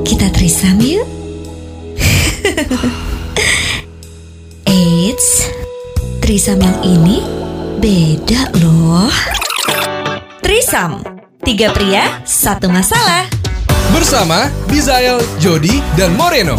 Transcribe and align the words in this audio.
Kita 0.00 0.32
trisam 0.32 0.80
yuk. 0.80 1.04
Eits, 4.64 5.52
trisam 6.24 6.56
yang 6.56 6.80
ini 6.80 7.20
beda 7.84 8.48
loh. 8.64 9.12
Trisam, 10.40 11.04
tiga 11.44 11.68
pria, 11.76 12.24
satu 12.24 12.72
masalah. 12.72 13.28
Bersama 13.92 14.48
Bizael, 14.72 15.20
Jody, 15.36 15.84
dan 15.92 16.16
Moreno. 16.16 16.56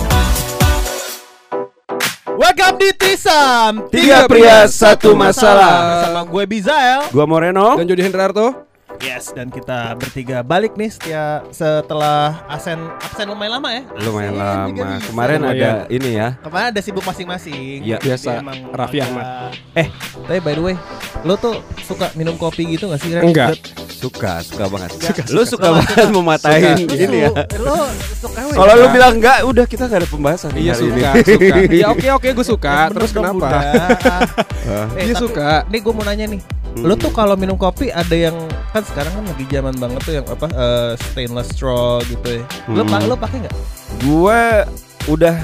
Welcome 2.37 2.77
di 2.77 2.93
Trisam 2.93 3.89
Tiga 3.89 4.29
pria, 4.29 4.69
satu 4.69 5.17
masalah. 5.17 6.05
Bersama 6.05 6.21
gue 6.29 6.43
Bizael 6.45 7.09
Gua 7.09 7.25
Moreno. 7.25 7.73
Dan 7.73 7.89
Jody 7.89 8.05
Hendrarto. 8.05 8.72
Yes 9.03 9.35
dan 9.35 9.51
kita 9.51 9.99
bertiga 9.99 10.39
balik 10.41 10.73
nih 10.73 10.87
setia, 10.87 11.43
setelah 11.51 12.39
absen 12.47 12.79
absen 12.97 13.27
lumayan 13.27 13.59
lama 13.59 13.69
ya 13.69 13.83
Lumayan 13.99 14.31
Absen 14.33 14.79
lama. 14.79 14.95
Kemarin 15.03 15.39
ada 15.43 15.69
ini 15.87 16.09
ya. 16.13 16.39
Kemarin 16.39 16.71
ada 16.71 16.79
sibuk 16.79 17.03
masing-masing 17.03 17.83
Iya. 17.83 17.99
Jadi 17.99 18.07
Biasa, 18.07 18.31
Raffi 18.71 18.97
Ahmad. 18.99 19.51
Eh 19.75 19.91
tapi 20.23 20.39
by 20.39 20.55
the 20.55 20.63
way 20.63 20.75
Lo 21.21 21.35
tuh 21.35 21.59
suka 21.81 22.15
minum 22.15 22.35
kopi 22.35 22.63
gitu 22.69 22.87
gak 22.87 22.99
sih 22.99 23.11
Ren? 23.11 23.27
Enggak. 23.27 23.59
Suka, 23.93 24.39
suka 24.39 24.67
banget. 24.67 24.91
Suka, 24.93 25.23
lu 25.31 25.43
suka, 25.43 25.67
banget 25.73 26.07
mematahin 26.09 26.75
Lu 26.81 26.91
ini 26.93 27.17
ya. 27.21 27.31
Lo 27.55 27.87
suka 28.13 28.39
weh. 28.41 28.55
Kalau 28.55 28.73
lu 28.73 28.87
bilang 28.89 29.13
enggak, 29.15 29.37
udah 29.43 29.63
kita 29.63 29.83
gak 29.85 29.99
ada 29.99 30.07
pembahasan 30.07 30.51
nih 30.51 30.61
Iya 30.61 30.73
suka, 30.75 31.09
ini. 31.13 31.23
suka. 31.23 31.55
Iya 31.79 31.85
oke 31.91 32.07
oke 32.13 32.27
gue 32.29 32.45
suka. 32.45 32.73
Terus 32.89 33.11
kenapa? 33.11 33.47
Eh, 34.63 35.05
tapi- 35.05 35.15
suka. 35.15 35.67
Nih 35.67 35.79
gue 35.79 35.91
mau 35.91 36.03
nanya 36.03 36.23
nih 36.25 36.39
Hmm. 36.73 36.89
Lu 36.89 36.97
tuh 36.97 37.13
kalau 37.13 37.37
minum 37.37 37.53
kopi 37.53 37.93
ada 37.93 38.17
yang 38.17 38.33
kan 38.73 38.81
sekarang 38.81 39.13
kan 39.13 39.23
lagi 39.23 39.45
zaman 39.47 39.75
banget 39.77 40.01
tuh 40.01 40.13
yang 40.13 40.25
apa 40.25 40.47
eh, 40.49 40.91
stainless 40.99 41.53
straw 41.53 42.01
gitu 42.03 42.41
ya. 42.41 42.43
Hmm. 42.65 42.83
pa- 42.83 43.05
lu 43.05 43.13
pakai 43.13 43.37
nggak? 43.39 43.55
Gue 44.01 44.41
udah 45.07 45.35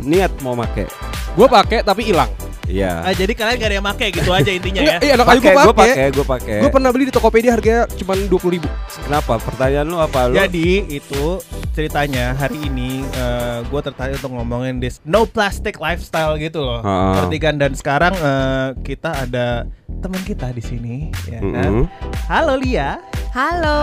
niat 0.00 0.32
mau 0.38 0.54
make. 0.54 0.86
Gue 1.34 1.46
pakai 1.46 1.82
tapi 1.82 2.06
hilang. 2.06 2.30
Iya. 2.66 3.06
Ah, 3.06 3.14
jadi 3.14 3.30
kalian 3.30 3.56
gak 3.62 3.68
ada 3.70 3.76
yang 3.78 3.86
pakai 3.86 4.08
gitu 4.10 4.30
aja 4.34 4.50
intinya 4.50 4.80
Enggak, 4.82 4.98
ya. 4.98 5.06
iya 5.06 5.14
aja 5.14 5.24
Pakai, 5.24 5.52
gue 5.54 5.76
pakai. 5.76 6.06
gue 6.10 6.26
pakai. 6.26 6.58
Gue 6.66 6.70
pernah 6.74 6.90
beli 6.90 7.04
di 7.06 7.14
Tokopedia 7.14 7.54
harganya 7.54 7.86
cuma 7.94 8.12
dua 8.18 8.40
puluh 8.42 8.58
ribu. 8.58 8.68
Kenapa? 9.06 9.38
Pertanyaan 9.38 9.86
lu 9.86 9.98
apa 10.02 10.26
lu? 10.26 10.34
Jadi 10.34 10.82
itu 10.90 11.38
ceritanya 11.72 12.34
hari 12.34 12.58
ini 12.66 13.06
gue 13.70 13.80
tertarik 13.86 14.18
untuk 14.18 14.34
ngomongin 14.34 14.82
this 14.82 14.98
no 15.06 15.24
plastic 15.24 15.78
lifestyle 15.78 16.34
gitu 16.36 16.58
loh. 16.58 16.82
Heeh. 16.82 17.14
Ngerti 17.22 17.36
kan? 17.38 17.54
Dan 17.54 17.72
sekarang 17.78 18.14
eh, 18.18 18.68
kita 18.82 19.30
ada 19.30 19.70
teman 20.02 20.22
kita 20.26 20.50
di 20.50 20.62
sini, 20.62 20.94
ya 21.30 21.38
kan? 21.38 21.70
Mm-mm. 21.70 21.84
Halo 22.26 22.58
Lia. 22.58 22.98
Halo. 23.36 23.78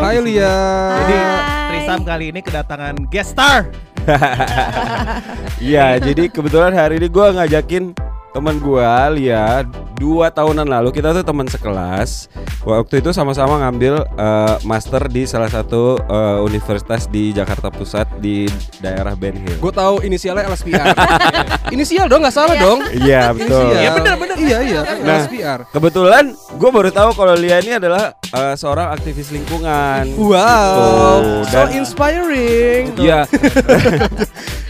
Hai, 0.00 0.16
Hai 0.16 0.24
Lia. 0.24 0.56
Jadi 1.04 1.16
Hai. 1.18 1.68
Trisam 1.70 2.00
kali 2.06 2.24
ini 2.32 2.40
kedatangan 2.40 2.94
guest 3.10 3.34
star. 3.36 3.68
Iya, 5.70 6.00
jadi 6.00 6.32
kebetulan 6.32 6.72
hari 6.72 6.96
ini 6.96 7.08
gua 7.12 7.36
ngajakin 7.36 7.92
teman 8.32 8.56
gua 8.62 9.12
Lia 9.12 9.66
dua 10.00 10.32
tahunan 10.32 10.64
lalu 10.64 10.96
kita 10.96 11.12
tuh 11.12 11.20
teman 11.20 11.44
sekelas 11.44 12.32
waktu 12.64 13.04
itu 13.04 13.12
sama-sama 13.12 13.60
ngambil 13.60 14.00
eh, 14.16 14.56
master 14.64 15.12
di 15.12 15.28
salah 15.28 15.52
satu 15.52 16.00
eh, 16.00 16.38
universitas 16.40 17.04
di 17.04 17.36
Jakarta 17.36 17.68
Pusat 17.68 18.16
di 18.16 18.48
daerah 18.80 19.12
Ben 19.12 19.36
Hill. 19.36 19.60
Gue 19.60 19.68
tahu 19.68 20.00
inisialnya 20.00 20.48
LSPR. 20.48 20.96
Inisial 21.76 22.08
dong 22.08 22.24
nggak 22.24 22.34
salah 22.34 22.56
dong. 22.56 22.80
Iya 22.96 23.36
betul. 23.36 23.60
Inisial. 23.60 23.80
Iya, 23.84 23.90
bener, 23.92 24.14
bener. 24.16 24.36
Iya 24.40 24.58
iya. 24.64 24.80
Nah. 25.04 25.20
LSPR. 25.20 25.60
Kebetulan 25.68 26.24
gue 26.32 26.70
baru 26.72 26.90
tahu 26.90 27.10
kalau 27.12 27.34
Lia 27.36 27.60
ini 27.60 27.76
adalah 27.76 28.16
eh, 28.16 28.54
seorang 28.56 28.96
aktivis 28.96 29.28
lingkungan. 29.30 30.16
Wow. 30.16 31.44
Gitu. 31.44 31.52
So 31.52 31.60
inspiring. 31.76 32.96
Iya. 32.96 33.28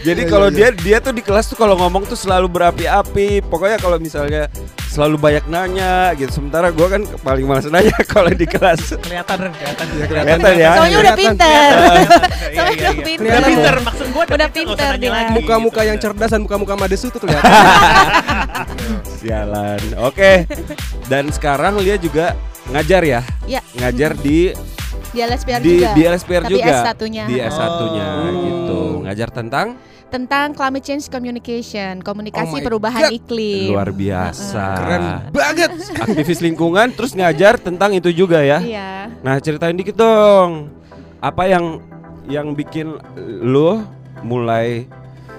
Jadi 0.01 0.21
Iya, 0.25 0.29
kalau 0.29 0.47
iya, 0.49 0.69
dia 0.73 0.97
dia 0.97 0.97
tuh 0.97 1.13
di 1.13 1.21
kelas 1.21 1.45
tuh 1.45 1.55
kalau 1.55 1.77
ngomong 1.77 2.05
tuh 2.05 2.17
selalu 2.17 2.49
berapi-api. 2.49 3.45
Pokoknya 3.45 3.77
kalau 3.77 3.97
misalnya 3.97 4.49
selalu 4.89 5.15
banyak 5.15 5.45
nanya 5.45 6.11
gitu. 6.17 6.41
Sementara 6.41 6.73
gua 6.73 6.89
kan 6.89 7.05
paling 7.21 7.45
malas 7.45 7.69
nanya 7.69 7.93
kalau 8.13 8.27
di 8.27 8.43
kelas. 8.43 8.97
Kelihatan 8.97 9.53
kelihatan. 9.53 9.85
Iya, 9.93 10.05
Kelihatan 10.09 10.53
ya. 10.57 10.71
Soalnya 10.73 10.97
udah 10.99 11.15
pinter. 11.15 11.69
Iya, 11.71 12.09
Soalnya 12.51 12.57
iya, 12.57 12.65
udah 12.73 12.91
iya. 12.91 13.03
pinter. 13.05 13.29
Udah 13.29 13.41
pinter 13.45 13.75
maksud 13.79 14.07
gue 14.09 14.23
Udah 14.25 14.49
pinter 14.49 14.91
dia. 14.97 15.11
Muka-muka 15.31 15.81
yang 15.85 15.97
cerdas 15.97 16.29
dan 16.29 16.41
muka-muka 16.41 16.73
madesu 16.73 17.07
tuh 17.07 17.21
kelihatan. 17.21 17.45
Sialan. 19.21 19.81
Oke. 20.01 20.49
Dan 21.05 21.29
sekarang 21.29 21.77
Lia 21.77 21.95
juga 21.95 22.33
ngajar 22.67 23.01
ya. 23.03 23.21
Ya. 23.45 23.61
Ngajar 23.77 24.17
di 24.17 24.51
Di 25.11 25.19
LSPR 25.19 25.59
di 25.59 25.75
juga. 25.77 25.91
di 25.91 26.01
LSPR 26.07 26.43
Tapi 26.47 26.53
juga. 26.55 26.71
S1-nya. 26.87 27.23
Di 27.27 27.35
S1-nya 27.37 28.05
Oh. 28.07 28.31
gitu. 28.39 28.79
Ngajar 29.03 29.29
tentang 29.29 29.67
Tentang 30.11 30.51
climate 30.51 30.83
change 30.83 31.07
communication, 31.07 32.03
komunikasi 32.03 32.59
Oh 32.59 32.59
perubahan 32.59 33.07
God. 33.07 33.15
iklim. 33.15 33.71
luar 33.71 33.95
biasa. 33.95 34.65
Keren 34.75 35.03
banget. 35.31 35.71
Aktivis 36.03 36.43
lingkungan 36.43 36.91
terus 36.91 37.15
ngajar 37.15 37.55
tentang 37.55 37.95
itu 37.95 38.11
juga 38.11 38.43
ya. 38.43 38.59
Iya. 38.59 39.07
Nah, 39.23 39.39
ceritain 39.39 39.71
dikit 39.71 39.95
dong. 39.95 40.67
Apa 41.23 41.47
yang 41.47 41.79
yang 42.27 42.51
bikin 42.51 42.99
lu 43.39 43.87
mulai 44.19 44.83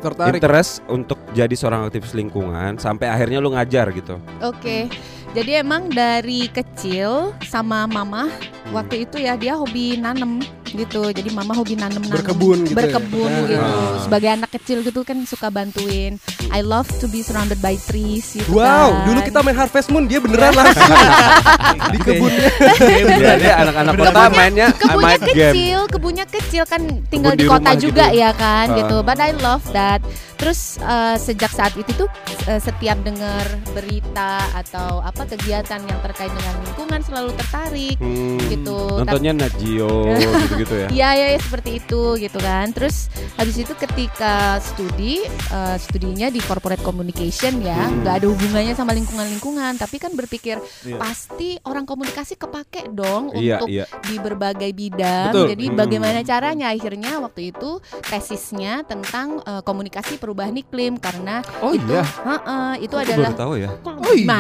Tertarik. 0.00 0.40
interest 0.40 0.80
untuk 0.88 1.20
jadi 1.30 1.52
seorang 1.52 1.86
aktivis 1.86 2.16
lingkungan 2.16 2.80
sampai 2.80 3.12
akhirnya 3.12 3.44
lu 3.44 3.52
ngajar 3.52 3.92
gitu? 3.92 4.16
Oke. 4.40 4.88
Jadi 5.32 5.60
emang 5.60 5.88
dari 5.88 6.48
kecil 6.48 7.36
sama 7.44 7.84
mama 7.84 8.28
waktu 8.72 9.04
itu 9.04 9.16
ya 9.16 9.36
dia 9.36 9.52
hobi 9.52 9.96
nanem 9.96 10.40
gitu. 10.74 11.02
Jadi 11.06 11.28
mama 11.30 11.52
hobi 11.52 11.74
nanem 11.74 11.98
nanem 11.98 12.12
Berkebun 12.12 12.58
gitu 12.62 12.72
ya? 12.72 12.76
Berkebun 12.78 13.30
Ah. 13.30 13.42
gitu. 13.44 13.62
Ah. 13.62 13.96
Sebagai 14.00 14.28
anak 14.30 14.50
kecil 14.50 14.78
gitu 14.80 15.00
kan 15.02 15.18
suka 15.22 15.48
bantuin. 15.48 16.16
I 16.48 16.60
love 16.60 16.88
to 16.98 17.06
be 17.06 17.20
surrounded 17.20 17.58
by 17.58 17.76
trees 17.78 18.34
gitu 18.34 18.52
Wow, 18.52 18.60
kan. 18.92 19.04
dulu 19.06 19.18
kita 19.22 19.38
main 19.40 19.54
Harvest 19.54 19.88
Moon 19.88 20.04
dia 20.04 20.18
beneran 20.18 20.52
langsung 20.52 20.84
di 21.92 21.98
kebunnya. 21.98 22.48
Iya, 22.82 23.32
dia 23.36 23.52
anak-anak 23.58 23.92
kota 23.94 24.22
mainnya 24.28 24.66
kebunnya 24.70 25.00
main 25.02 25.20
game. 25.22 25.32
kecil, 25.48 25.78
kebunnya 25.88 26.26
kecil 26.26 26.62
kan 26.64 26.82
tinggal 27.06 27.32
Kebun 27.32 27.38
di, 27.38 27.44
di 27.44 27.48
kota 27.48 27.70
juga 27.74 28.06
gitu. 28.06 28.20
ya 28.20 28.30
kan 28.32 28.66
Ah. 28.66 28.76
gitu. 28.78 28.96
But 29.00 29.18
I 29.18 29.32
love 29.34 29.64
that. 29.72 30.00
Terus 30.34 30.60
eh, 30.76 31.16
sejak 31.16 31.50
saat 31.50 31.72
itu 31.72 31.88
tuh 31.94 32.10
eh, 32.44 32.58
setiap 32.58 32.98
dengar 33.00 33.46
berita 33.72 34.32
atau 34.52 34.98
apa 35.00 35.22
kegiatan 35.24 35.78
yang 35.80 36.00
terkait 36.02 36.28
dengan 36.28 36.54
lingkungan 36.60 37.00
selalu 37.00 37.30
tertarik. 37.34 37.96
Hmm, 37.96 38.38
Gitu. 38.44 38.76
Nontonnya 38.98 39.32
Nat 39.34 39.54
Geo 39.56 40.12
gitu-gitu 40.62 40.74
ya. 40.78 40.88
Iya 40.88 41.10
ya 41.16 41.38
seperti 41.38 41.70
itu 41.76 42.02
gitu 42.16 42.38
kan. 42.38 42.70
Terus 42.70 42.96
habis 43.34 43.56
itu 43.56 43.72
ketika 43.74 44.34
studi 44.58 45.22
eh, 45.26 45.76
studinya 45.76 46.28
di 46.28 46.40
corporate 46.40 46.80
communication 46.80 47.58
ya, 47.60 47.74
Hmm. 47.82 48.02
nggak 48.02 48.14
ada 48.16 48.26
hubungannya 48.26 48.72
sama 48.72 48.92
lingkungan-lingkungan, 48.92 49.76
tapi 49.76 49.98
kan 49.98 50.12
berpikir 50.12 50.56
Iya. 50.82 50.96
pasti 50.96 51.58
orang 51.62 51.82
komunikasi 51.82 52.36
kepake 52.36 52.88
dong 52.88 53.34
Iya, 53.34 53.58
untuk 53.58 53.68
iya. 53.68 53.84
di 54.00 54.16
berbagai 54.16 54.70
bidang. 54.70 55.32
Betul. 55.32 55.46
Jadi 55.50 55.64
Hmm. 55.66 55.76
bagaimana 55.76 56.20
caranya? 56.22 56.66
Akhirnya 56.72 57.18
waktu 57.18 57.50
itu 57.50 57.82
tesisnya 58.02 58.82
tentang 58.82 59.42
eh, 59.42 59.62
komunikasi 59.62 60.16
perubahan 60.16 60.54
iklim 60.54 60.96
karena 60.96 61.42
Oh 61.58 61.72
itu 61.72 61.90
iya. 61.90 62.04
heeh, 62.04 62.72
itu 62.80 62.94
Aku 62.94 63.02
adalah 63.02 63.28
baru 63.28 63.38
tahu 63.38 63.52
ya. 63.56 63.68
Oh 63.82 64.14
iya. 64.14 64.36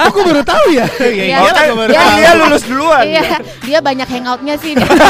Aku 0.00 0.18
baru 0.28 0.42
tahu 0.42 0.66
ya. 0.70 0.86
Iya, 0.90 1.08
Iya. 1.10 1.24
iya, 1.26 1.36
Oh, 1.36 1.44
lah, 1.44 1.52
kan 1.52 1.64
Iya, 1.66 2.00
tahu. 2.00 2.16
dia 2.20 2.30
lulus 2.36 2.64
duluan. 2.64 3.04
Iya, 3.04 3.22
dia 3.60 3.78
banyak 3.80 4.08
hangoutnya 4.08 4.54
sih. 4.56 4.72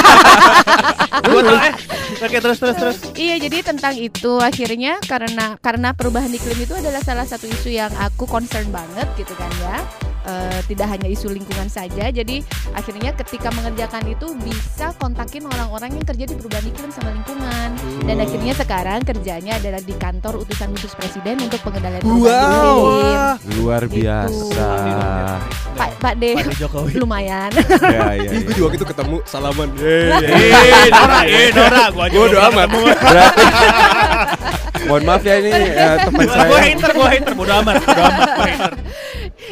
Eh. 1.31 1.75
Oke, 2.21 2.37
terus 2.43 2.59
terus 2.59 2.77
terus. 2.77 2.99
Iya, 3.17 3.37
jadi 3.49 3.65
tentang 3.65 3.95
itu 3.97 4.41
akhirnya 4.43 4.99
karena 5.05 5.57
karena 5.63 5.95
perubahan 5.95 6.33
iklim 6.33 6.59
itu 6.59 6.75
adalah 6.77 7.01
salah 7.01 7.25
satu 7.25 7.49
isu 7.49 7.71
yang 7.73 7.93
aku 7.97 8.27
concern 8.29 8.69
banget 8.69 9.07
gitu 9.17 9.33
kan 9.39 9.51
ya. 9.63 9.79
Eh, 10.21 10.61
tidak 10.67 10.85
hanya 10.91 11.09
isu 11.09 11.33
lingkungan 11.33 11.65
saja, 11.67 12.07
jadi 12.07 12.45
akhirnya 12.71 13.17
ketika 13.17 13.49
mengerjakan 13.51 14.05
itu 14.05 14.37
bisa 14.37 14.93
kontakin 14.95 15.49
orang-orang 15.49 15.97
yang 15.97 16.05
kerja 16.05 16.25
di 16.25 16.37
perubahan 16.37 16.67
iklim 16.67 16.91
sama 16.91 17.09
lingkungan. 17.11 17.69
Dan 18.03 18.15
Hmm. 18.15 18.25
akhirnya 18.25 18.53
sekarang 18.53 19.01
kerjanya 19.01 19.57
adalah 19.57 19.81
di 19.81 19.95
kantor 19.95 20.37
utusan 20.39 20.69
khusus 20.71 20.93
presiden 20.93 21.41
untuk 21.41 21.57
pengendalian 21.61 22.05
perubahan 22.05 22.37
Wow. 22.37 22.77
iklim. 22.77 23.57
Luar 23.57 23.83
Gitu. 23.83 23.95
biasa. 23.97 24.69
Pak 25.73 25.91
Pak 25.97 26.15
De 26.15 26.31
Pak 26.37 26.53
Jokowi. 26.59 26.93
lumayan. 26.95 27.51
ya, 27.81 28.13
ya, 28.13 28.21
ya. 28.21 28.31
gue 28.43 28.55
juga 28.55 28.69
gitu 28.77 28.85
ketemu 28.85 29.17
salaman. 29.25 29.69
Eh, 29.75 30.13
Nora, 30.93 31.21
eh, 31.25 31.49
gua 31.91 32.05
aja 32.05 32.13
Bodo 32.13 32.29
belum 32.29 32.45
amat. 32.53 32.69
Berarti 32.69 33.45
Mohon 34.81 35.05
maaf 35.05 35.23
ya 35.23 35.35
ini 35.39 35.51
eh, 35.53 35.97
teman 36.03 36.25
Gua 36.25 36.35
gua 36.35 36.41
saya. 36.51 36.63
hater, 36.67 36.91
gua 36.91 37.09
hater, 37.09 37.33
bodo 37.33 37.53
amat, 37.55 37.75
bodo 37.79 38.03
amat, 38.03 38.29
gua 38.31 38.45
hater. 38.45 38.73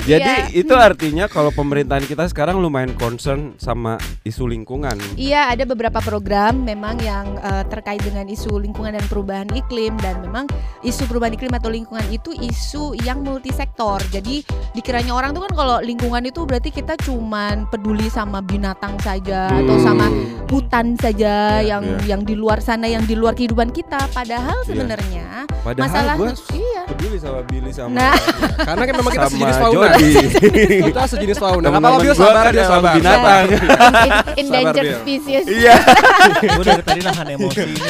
Jadi 0.08 0.32
itu 0.56 0.72
artinya 0.72 1.28
kalau 1.28 1.52
pemerintahan 1.52 2.08
kita 2.08 2.24
sekarang 2.26 2.58
lumayan 2.58 2.96
concern 2.96 3.52
sama 3.60 4.00
isu 4.24 4.48
lingkungan. 4.48 4.96
Iya, 5.14 5.52
ada 5.52 5.68
beberapa 5.68 6.00
program 6.00 6.64
memang 6.64 6.96
yang 7.04 7.36
eh, 7.38 7.64
terkait 7.68 8.00
dengan 8.00 8.24
isu 8.24 8.56
lingkungan 8.56 8.96
dan 8.96 9.04
perubahan 9.06 9.48
iklim 9.52 9.92
dan 10.00 10.24
memang 10.24 10.48
isu 10.80 11.04
perubahan 11.04 11.36
iklim 11.36 11.52
atau 11.52 11.68
lingkungan 11.68 12.08
itu 12.08 12.32
isu 12.32 12.96
yang 13.04 13.20
multisektor. 13.20 14.00
Jadi 14.08 14.40
dikiranya 14.72 15.12
orang 15.12 15.36
tuh 15.36 15.44
kan 15.44 15.52
kalau 15.52 15.76
lingkungan 15.84 16.24
itu 16.24 16.48
berarti 16.48 16.72
kita 16.72 16.96
cuman 17.04 17.68
peduli 17.68 18.08
sama 18.08 18.40
binatang 18.40 18.96
saja 18.98 19.52
atau 19.52 19.76
Hmm. 19.78 19.84
sama 19.84 20.06
hutan 20.48 20.96
saja 20.96 21.60
Iya, 21.60 21.76
yang 21.76 21.84
iya. 21.84 22.16
yang 22.16 22.20
di 22.24 22.34
luar 22.34 22.58
sana 22.58 22.88
yang 22.88 23.04
di 23.04 23.12
luar 23.12 23.36
kehidupan 23.36 23.70
kita. 23.70 24.08
Padahal 24.10 24.56
sebenarnya 24.64 25.44
Padahal 25.60 25.84
masalah 25.86 26.14
gue 26.16 26.30
iya. 26.56 26.82
peduli 26.88 27.18
sama 27.20 27.40
Billy 27.44 27.70
sama 27.70 27.92
Nah. 27.92 28.14
Karena 28.68 28.84
kan 28.84 28.94
memang 28.96 29.12
kita 29.12 29.26
sama 29.28 29.34
sejenis 29.36 29.56
fauna. 29.58 29.88
Jody. 29.98 30.64
kita 30.84 31.02
sejenis 31.06 31.36
fauna. 31.36 31.58
Gak 31.60 31.66
Teman-teman 31.68 31.90
apa-apa 31.90 32.02
Bil, 32.02 32.08
gua 32.08 32.18
sabar 32.18 32.44
emang 32.46 32.68
sabar. 32.68 32.94
binatang. 32.94 33.44
En- 33.48 34.24
endangered 34.40 34.92
species. 34.98 35.44
Iya. 35.44 35.74
Gue 36.56 36.64
dari 36.64 36.82
tadi 36.82 37.00
nahan 37.02 37.26
emosi 37.30 37.60
ini. 37.66 37.80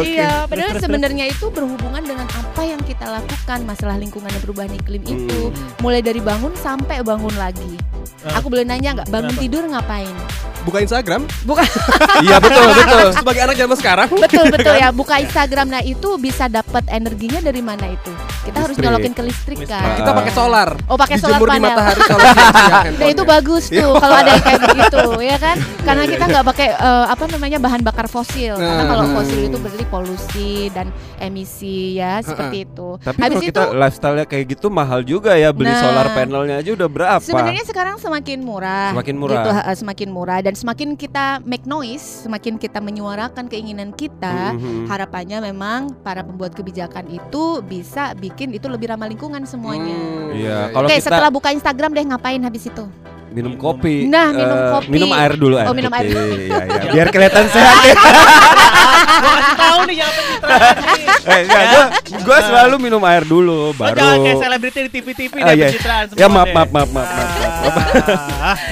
Iya, 0.00 0.30
padahal 0.44 0.80
sebenarnya 0.80 1.24
itu 1.28 1.46
berhubungan 1.48 2.00
dengan 2.00 2.24
apa 2.26 2.62
yang 2.62 2.80
kita 2.80 3.04
lakukan 3.04 3.58
masalah 3.64 3.96
lingkungan 3.96 4.28
dan 4.28 4.40
perubahan 4.40 4.72
iklim 4.74 5.02
itu. 5.04 5.52
Mulai 5.78 6.00
dari 6.00 6.18
bangun 6.18 6.52
sampai 6.54 7.00
bangun 7.02 7.34
lagi. 7.36 7.76
Eh, 8.18 8.34
Aku 8.34 8.46
boleh 8.46 8.62
nanya 8.62 8.90
nggak? 8.94 9.08
Bangun 9.08 9.30
kenapa? 9.30 9.40
tidur 9.40 9.62
ngapain? 9.64 10.14
Buka 10.58 10.78
Instagram 10.80 11.22
Buka 11.42 11.62
Iya 12.26 12.36
betul 12.38 12.66
betul. 12.76 13.06
sebagai 13.14 13.40
anak 13.40 13.56
zaman 13.56 13.76
sekarang. 13.76 14.08
betul 14.10 14.44
betul 14.54 14.74
ya. 14.74 14.88
Buka 14.90 15.14
Instagram. 15.16 15.66
Nah 15.68 15.80
itu 15.80 16.08
bisa 16.16 16.44
dapat 16.46 16.82
energinya 16.88 17.38
dari 17.38 17.58
mana 17.58 17.86
itu? 17.86 18.10
Kita 18.42 18.58
harus 18.58 18.74
Listrik. 18.74 18.84
nyolokin 18.86 19.12
ke 19.12 19.22
listrik 19.22 19.58
Listrik. 19.60 19.70
kan. 19.70 19.96
Kita 19.96 20.10
pakai 20.12 20.32
solar. 20.32 20.68
Oh 20.86 20.96
pakai 20.96 21.16
solar 21.16 21.36
Dijemur 21.36 21.48
di 21.48 21.54
panel. 21.54 21.68
matahari 21.70 22.00
Nah 22.94 23.08
itu 23.08 23.22
bagus 23.24 23.64
tuh 23.66 23.90
kalau 23.94 24.16
ada 24.16 24.30
yang 24.30 24.42
kayak 24.42 24.60
begitu 24.66 24.98
ya 25.20 25.36
kan 25.36 25.56
karena 25.82 26.02
kita 26.04 26.24
nggak 26.26 26.44
pakai 26.46 26.68
eh, 26.70 27.04
apa 27.06 27.24
namanya 27.28 27.58
bahan 27.58 27.80
bakar 27.82 28.06
fosil 28.06 28.54
karena 28.54 28.76
Nah, 28.78 28.86
kalau 28.88 29.04
fosil 29.12 29.38
itu 29.44 29.56
berarti 29.58 29.84
polusi 29.84 30.50
dan 30.70 30.86
emisi 31.18 31.78
ya 31.94 32.18
seperti 32.20 32.64
itu. 32.64 32.96
Tapi 32.98 33.18
Habis 33.18 33.36
kalau 33.36 33.44
itu 33.44 33.52
kita 33.54 33.62
lifestyle-nya 33.74 34.24
kayak 34.24 34.44
gitu 34.48 34.66
mahal 34.68 35.00
juga 35.02 35.34
ya 35.34 35.50
beli 35.50 35.68
Nah. 35.68 35.76
solar 35.78 36.06
panelnya 36.10 36.56
aja 36.56 36.70
udah 36.72 36.88
berapa? 36.88 37.20
Sebenarnya 37.20 37.64
sekarang 37.64 37.97
semakin 37.98 38.38
murah. 38.40 38.94
Semakin 38.94 39.16
murah. 39.18 39.34
Gitu, 39.36 39.50
semakin 39.82 40.08
murah 40.08 40.38
dan 40.40 40.54
semakin 40.54 40.88
kita 40.94 41.42
make 41.42 41.66
noise, 41.66 42.24
semakin 42.24 42.56
kita 42.56 42.78
menyuarakan 42.78 43.50
keinginan 43.50 43.90
kita, 43.92 44.54
Mhm. 44.54 44.86
harapannya 44.86 45.42
memang 45.52 45.92
para 46.00 46.22
pembuat 46.22 46.54
kebijakan 46.54 47.10
itu 47.10 47.60
bisa 47.66 48.14
bikin 48.14 48.54
itu 48.54 48.70
lebih 48.70 48.94
ramah 48.94 49.10
lingkungan 49.10 49.42
semuanya. 49.44 49.98
Hmm, 49.98 50.30
Iya, 50.38 50.58
kalau 50.70 50.86
Oke, 50.86 50.96
kita 50.96 51.08
setelah 51.10 51.30
buka 51.32 51.48
Instagram 51.50 51.90
deh 51.92 52.04
ngapain 52.08 52.40
habis 52.40 52.68
itu? 52.68 52.86
minum 53.28 53.54
kopi. 53.60 54.08
Nah, 54.08 54.32
minum 54.32 54.58
eh, 54.58 54.70
kopi. 54.72 54.88
Minum 54.88 55.10
air 55.12 55.32
dulu 55.36 55.54
air. 55.60 55.68
Oh, 55.68 55.76
minum 55.76 55.92
air 55.92 56.06
putih. 56.08 56.48
Iya, 56.48 56.58
iya. 56.64 56.90
Biar 56.96 57.08
kelihatan 57.12 57.44
sehat 57.52 57.76
ya. 57.84 57.94
Tahu 59.58 59.80
nih 59.84 59.96
nih. 60.00 60.08
eh, 61.28 61.40
enggak, 61.44 61.64
gua, 61.66 61.84
gua 62.24 62.38
selalu 62.40 62.74
minum 62.80 63.02
air 63.02 63.22
dulu 63.22 63.72
baru. 63.72 63.94
jangan 63.94 64.16
kayak 64.18 64.38
selebriti 64.38 64.78
di 64.80 64.90
TV-TV 64.90 65.32
Ah, 65.34 65.44
dan 65.44 65.54
iya. 65.54 65.68
pencitraan 65.68 66.04
semua 66.06 66.18
Ya 66.18 66.26
maaf 66.26 66.44
deh. 66.44 66.54
maaf 66.54 66.68
maaf 66.68 66.88
maaf. 66.88 67.08
maaf. 67.08 67.28
Ah, 68.40 68.56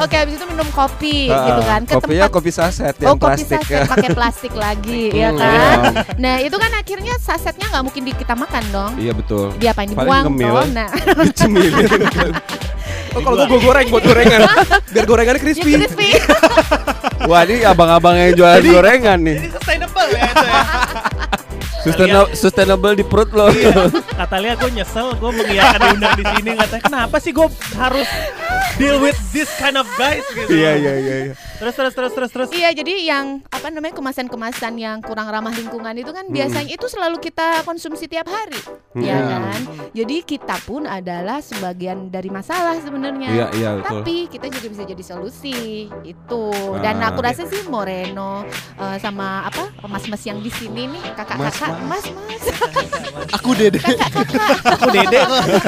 Oke, 0.00 0.16
habis 0.16 0.34
itu 0.34 0.46
minum 0.46 0.64
kopi 0.70 1.28
Ah, 1.28 1.44
gitu 1.46 1.62
kan 1.62 1.80
ke 1.82 1.92
Kopinya 1.94 2.24
tempat 2.24 2.32
kopi 2.34 2.50
saset 2.50 2.94
Oh 2.96 3.04
yang 3.04 3.14
kopi 3.14 3.24
plastik 3.36 3.48
saset 3.54 3.68
ya. 3.70 3.84
pakai 3.84 4.08
plastik 4.10 4.52
lagi 4.54 5.02
ya 5.22 5.30
kan. 5.30 5.78
iya. 5.92 6.02
Nah 6.16 6.34
itu 6.38 6.56
kan 6.56 6.72
akhirnya 6.72 7.14
sasetnya 7.18 7.66
nggak 7.68 7.84
mungkin 7.84 8.02
di- 8.02 8.16
kita 8.16 8.32
makan 8.34 8.64
dong. 8.70 8.92
Iya 8.96 9.12
betul. 9.12 9.52
Diapain 9.54 9.86
Paling 9.86 9.92
dibuang 9.94 10.24
ngemil. 10.26 10.52
toh. 10.54 10.66
Nah 10.70 10.88
Cemilin. 11.30 11.84
Oh 13.10 13.20
kalau 13.20 13.42
gua 13.42 13.58
goreng 13.60 13.86
buat 13.88 14.00
gorengan. 14.02 14.40
Biar 14.88 15.04
gorengannya 15.04 15.36
ya 15.36 15.44
crispy. 15.44 15.72
crispy. 15.76 16.08
Wah 17.22 17.42
ini 17.42 17.60
abang-abang 17.62 18.14
yang 18.14 18.32
jualan 18.32 18.62
gorengan 18.62 19.18
nih. 19.18 19.36
Jadi 19.36 19.48
sustainable 19.52 20.08
ya 20.08 20.22
itu 20.24 20.46
ya. 20.46 20.62
Sustainable, 21.80 22.28
sustainable 22.34 22.92
di 22.92 23.02
perut 23.02 23.30
lo. 23.30 23.48
Kata 24.20 24.36
Lia 24.36 24.52
gue 24.54 24.70
nyesel 24.70 25.16
gue 25.16 25.30
mengiyakan 25.32 25.78
diundang 25.80 26.14
di 26.14 26.24
sini 26.28 26.50
katanya 26.54 26.82
kenapa 26.82 27.16
sih 27.16 27.32
gue 27.32 27.48
harus 27.74 28.08
deal 28.76 29.00
with 29.00 29.16
this 29.30 29.48
kind 29.56 29.74
of 29.74 29.88
guys 29.96 30.24
gitu. 30.30 30.50
Iya 30.50 30.72
iya 30.76 30.94
iya. 30.96 31.16
iya. 31.26 31.34
Terus 31.56 31.74
terus 31.74 31.92
terus 31.92 32.12
terus 32.12 32.30
terus. 32.30 32.48
Iya 32.50 32.72
jadi 32.72 32.94
yang 33.02 33.24
apa 33.46 33.68
namanya 33.68 33.92
kemasan-kemasan 33.92 34.76
yang 34.76 35.00
kurang 35.00 35.28
ramah 35.28 35.52
lingkungan 35.52 35.92
itu 35.94 36.08
Hmm. 36.08 36.16
kan 36.16 36.26
biasanya 36.28 36.68
itu 36.68 36.86
selalu 36.86 37.16
kita 37.18 37.62
konsumsi 37.62 38.04
tiap 38.06 38.26
hari, 38.26 38.60
ya 38.96 39.16
Hmm. 39.16 39.28
kan. 39.46 39.60
Jadi 39.92 40.16
kita 40.22 40.56
pun 40.60 40.84
adalah 40.84 41.38
sebagian 41.38 42.08
dari 42.08 42.28
masalah 42.28 42.76
sebenarnya. 42.78 43.28
Iya 43.30 43.46
iya 43.54 43.70
betul. 43.76 44.00
Tapi 44.00 44.16
kita 44.28 44.46
juga 44.50 44.66
bisa 44.68 44.84
jadi 44.84 45.02
solusi 45.02 45.58
itu. 46.02 46.44
Dan 46.80 46.98
Ah. 46.98 47.08
aku 47.08 47.20
rasa 47.20 47.44
sih 47.44 47.64
Moreno 47.66 48.44
eh, 48.76 48.96
sama 48.98 49.44
apa 49.44 49.68
mas-mas 49.86 50.20
yang 50.22 50.40
di 50.40 50.48
sini 50.48 50.88
nih 50.88 51.12
kakak-kakak, 51.12 51.69
mas-mas, 51.80 52.42
Aku 53.36 53.50
dede. 53.52 53.78
Aku 54.64 54.88
dede. 54.90 55.18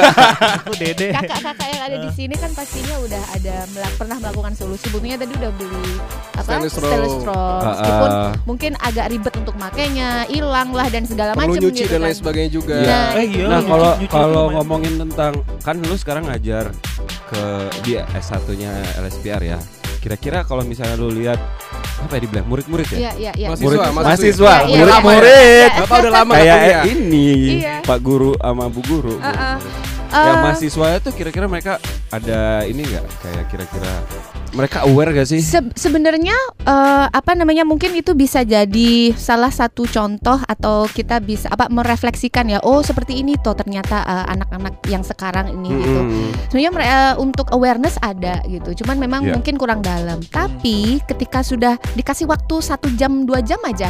Aku 0.58 0.72
dede. 0.74 1.08
kakak-kakak 1.12 1.68
yang 1.68 1.82
ada 1.84 1.96
di 2.00 2.10
sini 2.10 2.34
kan 2.34 2.50
pastinya 2.52 2.96
udah 2.98 3.22
ada 3.30 3.54
melak- 3.70 3.96
pernah 3.96 4.16
melakukan 4.18 4.52
solusi. 4.52 4.86
Buktinya 4.88 5.16
tadi 5.16 5.32
udah 5.32 5.50
beli 5.52 5.84
apa 6.32 6.42
Stainless 6.64 6.74
straw. 6.74 7.20
straw. 7.20 7.38
Ah, 7.54 7.66
Meskipun 7.68 8.10
ah. 8.10 8.32
mungkin 8.44 8.72
agak 8.78 9.06
ribet 9.08 9.34
untuk 9.36 9.54
makainya, 9.56 10.08
hilang 10.26 10.70
lah 10.70 10.88
dan 10.88 11.04
segala 11.04 11.32
macam 11.34 11.54
nyuci 11.54 11.70
gitu 11.78 11.86
dan 11.88 11.94
kan. 11.94 12.04
lain 12.04 12.16
sebagainya 12.16 12.50
juga. 12.50 12.76
Iya. 12.76 12.88
Nah, 12.88 13.08
Eh 13.12 13.24
iya. 13.26 13.44
Nah 13.44 13.60
nyuci- 13.60 13.68
kalau 13.68 13.90
nyuci 13.94 14.06
kalau 14.10 14.44
ngomongin 14.50 14.94
tentang 14.98 15.32
kan 15.60 15.76
lu 15.78 15.94
sekarang 15.94 16.24
ngajar 16.26 16.64
ke 17.24 17.42
di 17.80 17.92
S1-nya 17.96 18.72
LSPR 18.98 19.42
ya. 19.46 19.58
Kira-kira 20.02 20.42
kalau 20.42 20.66
misalnya 20.66 20.98
lu 20.98 21.14
lihat 21.14 21.38
apa 22.02 22.18
ya 22.18 22.20
dibilang 22.20 22.46
murid-murid 22.50 22.86
ya? 22.90 22.98
Iya, 22.98 23.10
iya, 23.14 23.32
iya. 23.38 23.46
Mahasiswa, 23.48 23.62
Murid, 23.62 23.78
mahasiswa. 23.78 24.02
mahasiswa, 24.02 24.50
Iya, 24.50 24.66
iya, 24.66 24.78
murid-murid. 24.82 25.62
iya. 25.62 25.78
Bapak 25.78 25.96
udah 25.96 26.12
lama 26.12 26.32
Kayak 26.34 26.82
ini 26.90 27.28
Iya. 27.62 27.74
Pak 27.86 27.98
Guru 28.02 28.30
sama 28.34 28.64
Bu 28.66 28.80
Guru. 28.82 29.14
Uh-uh. 29.16 29.56
Yang 30.14 30.28
Eh, 30.30 30.42
mahasiswa 30.42 30.86
itu 30.94 31.10
kira-kira 31.10 31.46
mereka 31.46 31.72
ada 32.08 32.40
ini 32.62 32.82
nggak 32.82 33.04
kayak 33.18 33.44
kira-kira 33.48 33.92
mereka 34.52 34.84
aware 34.84 35.10
gak 35.10 35.24
sih? 35.26 35.40
Se- 35.40 35.72
sebenarnya 35.74 36.36
eh, 36.60 37.06
apa 37.08 37.32
namanya 37.32 37.64
mungkin 37.64 37.92
itu 37.92 38.12
bisa 38.12 38.44
jadi 38.44 38.92
salah 39.14 39.48
satu 39.48 39.84
contoh 39.84 40.36
atau 40.38 40.84
kita 40.86 41.16
bisa 41.18 41.48
apa 41.48 41.66
merefleksikan 41.66 42.46
ya 42.46 42.60
oh 42.60 42.80
seperti 42.80 43.16
ini 43.16 43.34
toh 43.34 43.52
ternyata 43.52 44.04
eh, 44.04 44.26
anak-anak 44.30 44.84
yang 44.86 45.00
sekarang 45.00 45.48
ini 45.50 45.72
gitu 45.74 46.00
Mm-mm. 46.02 46.28
sebenarnya 46.46 46.72
eh, 46.76 47.14
untuk 47.16 47.48
awareness 47.50 47.96
ada 47.98 48.44
gitu 48.46 48.76
cuman 48.78 48.96
memang 48.98 49.20
Iya. 49.22 49.32
mungkin 49.32 49.56
kurang 49.56 49.80
dalam 49.80 50.20
tapi 50.26 51.00
ketika 51.02 51.40
sudah 51.40 51.74
dikasih 51.92 52.26
waktu 52.26 52.60
satu 52.60 52.92
jam 52.92 53.24
dua 53.24 53.40
jam 53.40 53.58
aja 53.62 53.88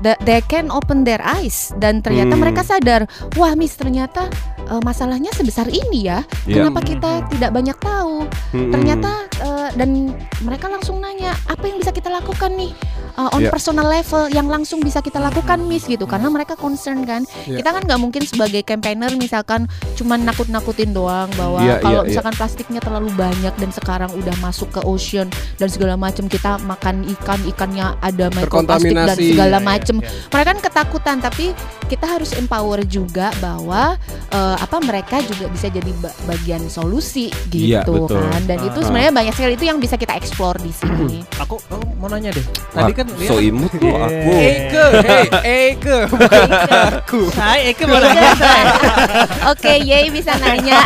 the- 0.00 0.16
they 0.22 0.40
can 0.42 0.70
open 0.70 1.02
their 1.02 1.20
eyes 1.20 1.76
dan 1.76 2.00
ternyata 2.00 2.32
Hmm. 2.32 2.40
mereka 2.40 2.62
sadar 2.62 3.04
wah 3.34 3.52
miss 3.52 3.74
ternyata 3.74 4.32
eh, 4.70 4.80
masalahnya 4.80 5.30
sebesar 5.32 5.66
ini 5.66 6.06
ya 6.06 6.22
Iya. 6.46 6.62
kenapa 6.62 6.80
kita 6.80 7.10
tidak 7.28 7.50
banyak 7.50 7.76
tahu 7.76 8.24
Mm-mm. 8.54 8.70
ternyata 8.70 9.10
eh, 9.38 9.68
dan 9.74 9.90
mereka 10.40 10.66
langsung 10.66 10.98
nanya 10.98 11.34
apa 11.44 11.66
yang 11.66 11.76
bisa 11.76 11.90
kita 11.90 12.08
lakukan 12.08 12.54
nih 12.54 12.72
eh, 13.14 13.34
on 13.34 13.40
Iya. 13.40 13.50
personal 13.50 13.86
level 13.86 14.30
yang 14.30 14.46
langsung 14.46 14.78
bisa 14.78 15.00
kita 15.00 15.18
lakukan 15.18 15.60
miss 15.62 15.84
gitu 15.84 16.06
karena 16.06 16.28
mereka 16.28 16.54
concern 16.54 17.02
kan 17.02 17.26
Iya. 17.44 17.60
kita 17.60 17.68
kan 17.70 17.82
nggak 17.84 18.00
mungkin 18.00 18.22
sebagai 18.24 18.62
campaigner 18.62 19.10
misalkan 19.14 19.66
cuman 19.94 20.22
nakut-nakutin 20.22 20.90
doang 20.90 21.28
bahwa 21.34 21.60
Iya, 21.60 21.82
kalau 21.82 22.02
iya. 22.04 22.08
misalkan 22.08 22.34
plastiknya 22.34 22.80
terlalu 22.80 23.10
banyak 23.12 23.52
dan 23.52 23.70
sekarang 23.70 24.10
udah 24.14 24.34
masuk 24.38 24.70
ke 24.70 24.80
ocean 24.82 25.26
dan 25.56 25.68
segala 25.68 25.94
macam 25.96 26.26
kita 26.26 26.56
makan 26.62 27.02
ikan 27.18 27.40
ikannya 27.46 27.96
ada 28.00 28.30
mikroplastik 28.30 28.94
dan 28.94 29.16
segala 29.16 29.58
macam 29.58 29.98
iya, 29.98 30.08
iya. 30.08 30.28
mereka 30.30 30.48
kan 30.50 30.58
ketakutan 30.60 31.16
tapi 31.18 31.46
kita 31.86 32.06
harus 32.06 32.30
empower 32.32 32.82
juga 32.84 33.34
bahwa 33.38 33.98
eh, 34.30 34.56
apa 34.60 34.76
mereka 34.78 35.16
juga 35.22 35.48
bisa 35.48 35.66
jadi 35.66 35.88
ba- 35.96 36.12
bagian 36.26 36.60
solusi 36.66 37.32
gitu 37.48 37.72
Iya, 37.72 37.80
betul. 37.82 38.20
kan 38.22 38.42
dan 38.44 38.58
itu 38.60 38.76
Ah. 38.76 38.84
sebenarnya 38.84 39.12
banyak 39.14 39.32
sekali 39.32 39.52
itu 39.54 39.64
yang 39.64 39.76
bisa 39.76 39.96
kita 39.96 40.12
explore 40.14 40.56
di 40.56 40.68
sini. 40.70 41.24
Aku 41.38 41.56
aku 41.64 41.80
mau 41.96 42.06
nanya 42.06 42.28
deh. 42.30 42.44
Wah, 42.70 42.84
Tadi 42.84 42.92
kan 42.94 43.06
so 43.20 43.40
imut 43.40 43.72
lu 43.74 43.88
Iya. 43.88 44.00
aku. 44.02 44.30
Eike, 44.30 44.84
hey, 45.02 45.24
Eike, 45.42 45.96
bukan 46.06 46.50
aku. 46.92 47.20
Hai, 47.32 47.60
Eke 47.70 47.84
boleh. 47.84 48.12
Oke, 49.48 49.72
Yey 49.80 50.08
bisa 50.08 50.36
nanya. 50.36 50.76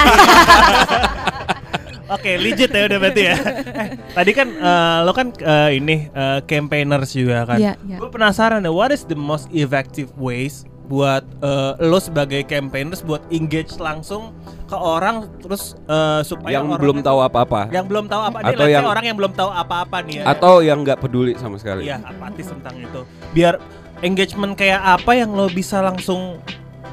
Oke, 2.06 2.36
legit 2.36 2.68
ya 2.68 2.84
udah 2.84 2.98
berarti 3.00 3.22
ya. 3.24 3.36
Eh, 3.74 3.88
tadi 4.12 4.30
kan 4.32 4.48
eh, 4.52 4.98
lo 5.02 5.10
kan 5.10 5.32
eh, 5.32 5.70
ini 5.74 6.06
eh, 6.06 6.38
campaigners 6.44 7.10
juga 7.10 7.42
kan. 7.44 7.58
Iya, 7.58 7.74
iya. 7.82 7.96
Gue 7.96 8.06
penasaran 8.06 8.60
deh, 8.60 8.68
what 8.68 8.92
is 8.92 9.02
the 9.02 9.16
most 9.16 9.48
effective 9.50 10.12
ways 10.14 10.68
buat 10.84 11.24
eh, 11.40 11.72
lo 11.80 11.96
sebagai 11.96 12.44
campaigners 12.44 13.00
buat 13.00 13.24
engage 13.28 13.80
langsung 13.80 14.36
ke 14.64 14.76
orang 14.76 15.28
terus 15.40 15.76
eh, 15.84 16.20
supaya 16.20 16.60
Yang 16.60 16.64
orang 16.68 16.80
belum 16.80 16.98
tahu 17.00 17.18
apa-apa 17.20 17.60
yang 17.72 17.86
belum 17.88 18.04
tahu 18.04 18.22
apa 18.22 18.38
Atau 18.40 18.52
Atau 18.52 18.66
yang 18.68 18.84
orang 18.84 19.04
yang 19.04 19.16
belum 19.16 19.32
tahu 19.32 19.50
apa-apa 19.50 19.96
nih 20.04 20.14
ya. 20.20 20.24
atau 20.28 20.54
yang 20.60 20.78
nggak 20.84 21.00
peduli 21.00 21.32
sama 21.36 21.56
sekali. 21.56 21.88
Iya, 21.88 22.04
apatis 22.04 22.52
tentang 22.52 22.76
itu. 22.76 23.00
Biar 23.32 23.56
engagement 24.00 24.52
kayak 24.52 24.80
apa 24.80 25.12
yang 25.14 25.32
lo 25.32 25.48
bisa 25.48 25.80
langsung 25.80 26.36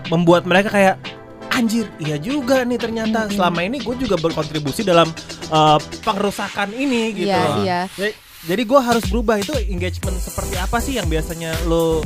membuat 0.08 0.48
mereka 0.48 0.72
kayak 0.72 0.96
anjir 1.52 1.84
iya 2.00 2.16
juga 2.16 2.64
nih 2.64 2.80
ternyata 2.80 3.28
selama 3.28 3.60
ini 3.62 3.84
gue 3.84 3.96
juga 4.00 4.16
berkontribusi 4.16 4.82
dalam 4.82 5.12
uh, 5.52 5.76
pengerusakan 6.02 6.72
ini 6.72 7.12
gitu 7.14 7.28
Iya, 7.28 7.44
loh. 7.44 7.56
iya. 7.62 7.80
Jadi, 7.92 8.12
jadi 8.42 8.62
gue 8.64 8.80
harus 8.80 9.04
berubah 9.06 9.36
itu 9.38 9.52
engagement 9.68 10.16
seperti 10.18 10.56
apa 10.56 10.80
sih 10.80 10.96
yang 10.96 11.06
biasanya 11.06 11.52
lo 11.68 12.00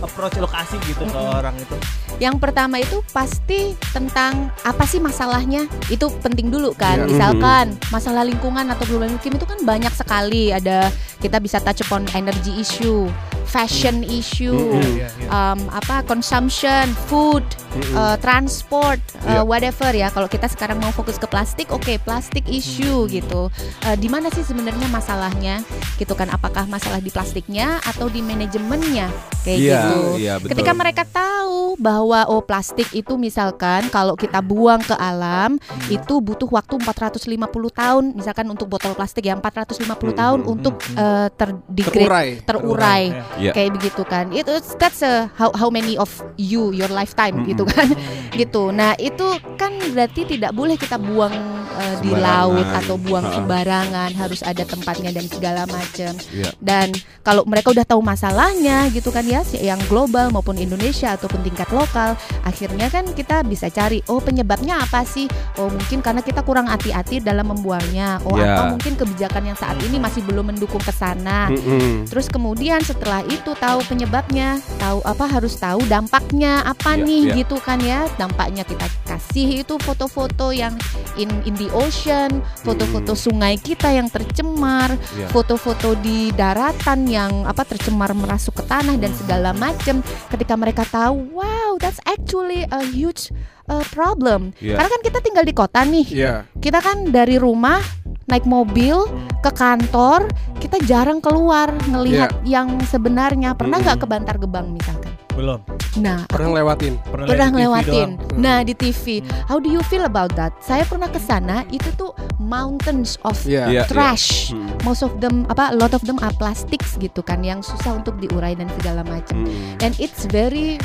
approach 0.00 0.36
lo 0.40 0.48
kasih 0.48 0.80
gitu 0.88 1.04
ke 1.04 1.18
orang 1.18 1.52
itu 1.56 1.76
Yang 2.20 2.36
pertama 2.36 2.76
itu 2.76 3.00
pasti 3.16 3.72
tentang 3.92 4.52
apa 4.60 4.84
sih 4.84 5.00
masalahnya 5.00 5.64
itu 5.88 6.08
penting 6.20 6.52
dulu 6.52 6.76
kan. 6.76 7.00
Iya. 7.00 7.08
Misalkan 7.08 7.66
masalah 7.88 8.28
lingkungan 8.28 8.68
atau 8.68 8.84
global 8.84 9.08
iklim 9.08 9.40
itu 9.40 9.48
kan 9.48 9.56
banyak 9.64 9.92
sekali. 9.96 10.52
Ada 10.52 10.92
kita 11.20 11.40
bisa 11.40 11.64
touch 11.64 11.80
upon 11.80 12.04
energy 12.12 12.60
issue, 12.60 13.08
fashion 13.48 14.04
issue, 14.04 14.52
Mhm. 14.52 14.84
Iya, 15.00 15.08
iya. 15.16 15.28
um, 15.32 15.60
apa 15.72 16.04
consumption, 16.04 16.92
food, 17.08 17.40
Mm-mm. 17.72 17.96
uh, 17.96 18.16
transport, 18.20 19.00
uh, 19.24 19.40
Iya. 19.40 19.42
whatever 19.48 19.90
ya. 19.96 20.12
Kalau 20.12 20.28
kita 20.28 20.44
sekarang 20.44 20.76
mau 20.76 20.92
fokus 20.92 21.16
ke 21.16 21.24
plastik, 21.24 21.72
oke 21.72 21.96
plastik 22.04 22.44
issue 22.44 23.08
gitu. 23.08 23.48
Uh, 23.88 23.96
di 23.96 24.12
mana 24.12 24.28
sih 24.28 24.44
sebenarnya 24.44 24.92
masalahnya? 24.92 25.64
Gitu 25.96 26.12
kan? 26.12 26.28
Apakah 26.28 26.68
masalah 26.68 27.00
di 27.00 27.08
plastiknya 27.08 27.80
atau 27.80 28.12
di 28.12 28.20
manajemennya? 28.20 29.08
Kayak 29.40 29.58
Iya, 29.58 29.80
gitu. 29.80 30.00
iya, 30.16 30.34
betul. 30.36 30.50
Ketika 30.52 30.72
mereka 30.72 31.02
tahu 31.02 31.58
bahwa 31.76 32.26
oh 32.26 32.40
plastik 32.40 32.92
itu 32.92 33.16
misalkan 33.16 33.88
kalau 33.88 34.12
kita 34.12 34.38
buang 34.38 34.80
ke 34.80 34.92
alam 34.92 35.56
Hmm. 35.56 35.88
itu 35.88 36.18
butuh 36.18 36.46
waktu 36.46 36.76
450 36.76 37.40
tahun, 37.70 38.12
misalkan 38.12 38.46
untuk 38.46 38.68
botol 38.68 38.92
plastik 38.92 39.24
ya 39.24 39.34
450 39.34 39.80
tahun 40.12 40.38
Hmm, 40.40 40.52
untuk 40.52 40.76
hmm, 40.78 40.94
uh, 40.94 41.28
terdegrade, 41.30 42.04
Terurai. 42.04 42.28
terurai. 42.42 43.04
Iya. 43.36 43.52
kayak 43.52 43.70
begitu 43.72 44.02
kan 44.02 44.28
itu 44.30 44.50
that's 44.76 45.00
a, 45.00 45.30
how 45.32 45.48
how 45.52 45.68
many 45.68 45.94
of 45.94 46.08
you 46.36 46.70
your 46.70 46.88
lifetime 46.88 47.40
Mm-mm. 47.40 47.48
gitu 47.48 47.64
kan 47.64 47.88
gitu 48.36 48.68
nah 48.70 48.92
itu 48.96 49.24
kan 49.54 49.72
berarti 49.88 50.28
tidak 50.28 50.52
boleh 50.52 50.74
kita 50.74 50.96
buang 50.96 51.32
uh, 51.70 51.94
di 51.98 52.12
laut 52.12 52.66
atau 52.74 52.96
buang 52.96 53.22
Ha. 53.22 53.32
sembarangan 53.34 54.10
harus 54.12 54.40
ada 54.42 54.62
tempatnya 54.62 55.10
dan 55.10 55.24
segala 55.24 55.62
macam 55.64 56.12
Iya. 56.30 56.50
dan 56.58 56.92
kalau 57.20 57.44
mereka 57.44 57.70
udah 57.70 57.84
tahu 57.84 58.00
masalahnya 58.00 58.88
gitu 58.90 59.08
kan 59.08 59.22
ya 59.30 59.40
si- 59.40 59.62
yang 59.62 59.78
global 59.86 60.28
maupun 60.28 60.56
Indonesia 60.56 61.14
ataupun 61.14 61.40
tingkat 61.40 61.70
lokal 61.70 62.18
akhirnya 62.42 62.86
kan 62.86 63.06
kita 63.08 63.40
bisa 63.42 63.68
cari 63.68 64.02
oh 64.06 64.18
penyebabnya 64.18 64.80
apa 64.80 65.02
sih 65.02 65.24
oh 65.56 65.70
mungkin 65.70 66.00
karena 66.00 66.20
kita 66.20 66.42
kurang 66.42 66.66
hati-hati 66.66 67.20
dalam 67.20 67.48
membuangnya 67.48 68.18
oh 68.22 68.34
Ya. 68.34 68.56
atau 68.56 68.72
mungkin 68.72 68.96
kebijakan 68.96 69.42
yang 69.44 69.54
saat 69.54 69.76
ini 69.80 69.96
masih 69.96 70.24
belum 70.24 70.48
mendukung 70.48 70.80
ke 70.80 70.90
sana 70.90 71.46
Mm-mm. 71.46 72.06
Terus 72.06 72.26
kemudian 72.26 72.80
setelah 72.80 73.20
itu 73.22 73.52
tahu 73.54 73.84
penyebabnya, 73.84 74.56
tahu 74.76 74.98
apa 75.02 75.28
harus 75.28 75.54
tahu 75.54 75.84
dampaknya 75.84 76.64
apa 76.64 76.96
Iya, 76.96 77.04
nih 77.04 77.20
iya. 77.22 77.34
gitu 77.36 77.56
kan 77.58 77.78
ya. 77.78 78.08
Dampaknya 78.16 78.64
kita 78.64 78.88
kasih 79.04 79.60
itu 79.60 79.76
foto-foto 79.76 80.50
yang 80.50 80.72
in 81.14 81.28
in 81.44 81.52
the 81.54 81.68
ocean, 81.70 82.40
foto-foto 82.58 83.12
sungai 83.12 83.54
kita 83.54 83.92
yang 83.92 84.08
tercemar, 84.08 84.90
Iya. 85.12 85.28
foto-foto 85.28 85.92
di 85.94 86.32
daratan 86.32 87.04
yang 87.04 87.44
apa 87.44 87.62
tercemar 87.62 88.10
merasuk 88.10 88.56
ke 88.56 88.64
tanah 88.64 88.96
dan 88.96 89.12
segala 89.20 89.52
macam. 89.52 90.00
Ketika 90.32 90.56
mereka 90.56 90.82
tahu, 90.88 91.36
wow, 91.36 91.76
that's 91.76 92.00
actually 92.08 92.64
a 92.72 92.80
huge 92.80 93.28
uh, 93.68 93.84
problem. 93.92 94.56
Iya. 94.58 94.80
Karena 94.80 94.88
kan 94.88 95.02
kita 95.04 95.18
tinggal 95.20 95.44
di 95.44 95.54
kota 95.54 95.80
nih 95.84 96.06
Iya. 96.10 96.34
kita 96.58 96.80
kan 96.80 97.12
dari 97.12 97.36
rumah 97.36 97.80
naik 98.26 98.46
mobil 98.46 98.94
ke 99.42 99.50
kantor 99.50 100.30
kita 100.62 100.78
jarang 100.86 101.18
keluar 101.18 101.72
ngelihat 101.90 102.30
yang 102.46 102.78
sebenarnya 102.86 103.58
pernah 103.58 103.82
nggak 103.82 103.98
ke 103.98 104.06
Bantar 104.06 104.36
Gebang 104.38 104.70
misalkan 104.70 105.10
belum 105.34 105.60
nah 105.96 106.22
Pernah 106.24 106.48
ngelewatin. 106.52 106.94
pernah, 107.02 107.26
pernah 107.26 107.46
TV 107.46 107.54
ngelewatin 107.56 108.08
doang. 108.14 108.38
nah 108.38 108.58
di 108.60 108.72
TV 108.72 109.04
how 109.44 109.56
do 109.56 109.66
you 109.66 109.82
feel 109.82 110.04
about 110.04 110.30
that 110.32 110.54
saya 110.60 110.84
pernah 110.84 111.06
ke 111.06 111.18
sana 111.18 111.66
itu 111.68 111.90
tuh 111.94 112.10
mountains 112.38 113.18
of 113.22 113.34
Iya. 113.42 113.66
Iya, 113.66 113.82
trash 113.86 114.50
Mm. 114.50 114.82
most 114.82 115.00
of 115.00 115.18
them 115.18 115.42
apa 115.46 115.70
a 115.70 115.76
lot 115.76 115.90
of 115.90 116.02
them 116.02 116.20
are 116.20 116.30
plastics 116.32 116.94
gitu 116.96 117.20
kan 117.20 117.40
yang 117.40 117.58
susah 117.60 117.96
untuk 117.96 118.14
diurai 118.16 118.52
dan 118.52 118.70
segala 118.76 119.02
macam 119.02 119.42
Mm. 119.42 119.80
and 119.80 119.92
it's 119.98 120.26
very 120.26 120.78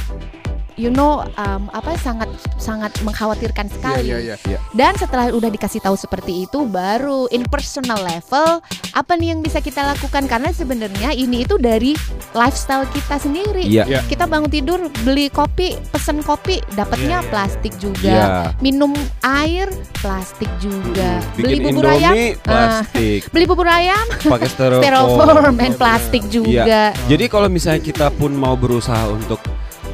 you 0.76 0.92
know 0.92 1.24
um, 1.40 1.68
apa 1.72 1.96
sangat 2.00 2.28
sangat 2.60 2.92
mengkhawatirkan 3.04 3.68
sekali 3.72 4.12
Iya, 4.12 4.18
iya, 4.22 4.36
iya. 4.48 4.60
dan 4.76 4.94
setelah 5.00 5.32
udah 5.32 5.50
dikasih 5.50 5.82
tahu 5.82 5.96
seperti 5.96 6.46
itu, 6.46 6.68
baru 6.68 7.28
in 7.32 7.48
personal 7.48 8.00
level 8.04 8.60
apa 8.96 9.12
nih 9.20 9.36
yang 9.36 9.40
bisa 9.44 9.60
kita 9.60 9.84
lakukan 9.84 10.28
karena 10.28 10.52
sebenarnya 10.56 11.12
ini 11.16 11.44
itu 11.44 11.60
dari 11.60 11.96
lifestyle 12.32 12.88
kita 12.92 13.20
sendiri. 13.20 13.66
Iya. 13.66 13.84
Iya. 13.88 14.00
Kita 14.08 14.28
bangun 14.28 14.52
tidur 14.52 14.88
beli 15.04 15.28
kopi, 15.32 15.76
pesen 15.92 16.24
kopi, 16.24 16.60
dapatnya 16.76 17.04
Iya, 17.06 17.24
iya, 17.24 17.32
plastik 17.32 17.74
juga. 17.80 18.12
Iya. 18.12 18.28
Minum 18.60 18.92
air 19.24 19.68
plastik 20.00 20.52
juga. 20.60 21.20
Mm. 21.20 21.40
Beli 21.40 21.56
Bikin 21.60 21.66
bubur 21.72 21.86
ayam, 21.88 22.14
Indomie 22.14 22.32
plastik, 22.40 23.20
beli 23.34 23.46
bubur 23.48 23.68
ayam 23.68 24.06
pakai 24.12 24.50
styrofoam. 24.54 24.84
styrofoam 24.84 25.58
and 25.60 25.76
plastik 25.80 26.24
juga. 26.28 26.92
Jadi 27.08 27.26
kalau 27.32 27.48
misalnya 27.48 27.82
kita 27.84 28.08
pun 28.16 28.32
mau 28.36 28.56
berusaha 28.56 29.08
untuk 29.12 29.40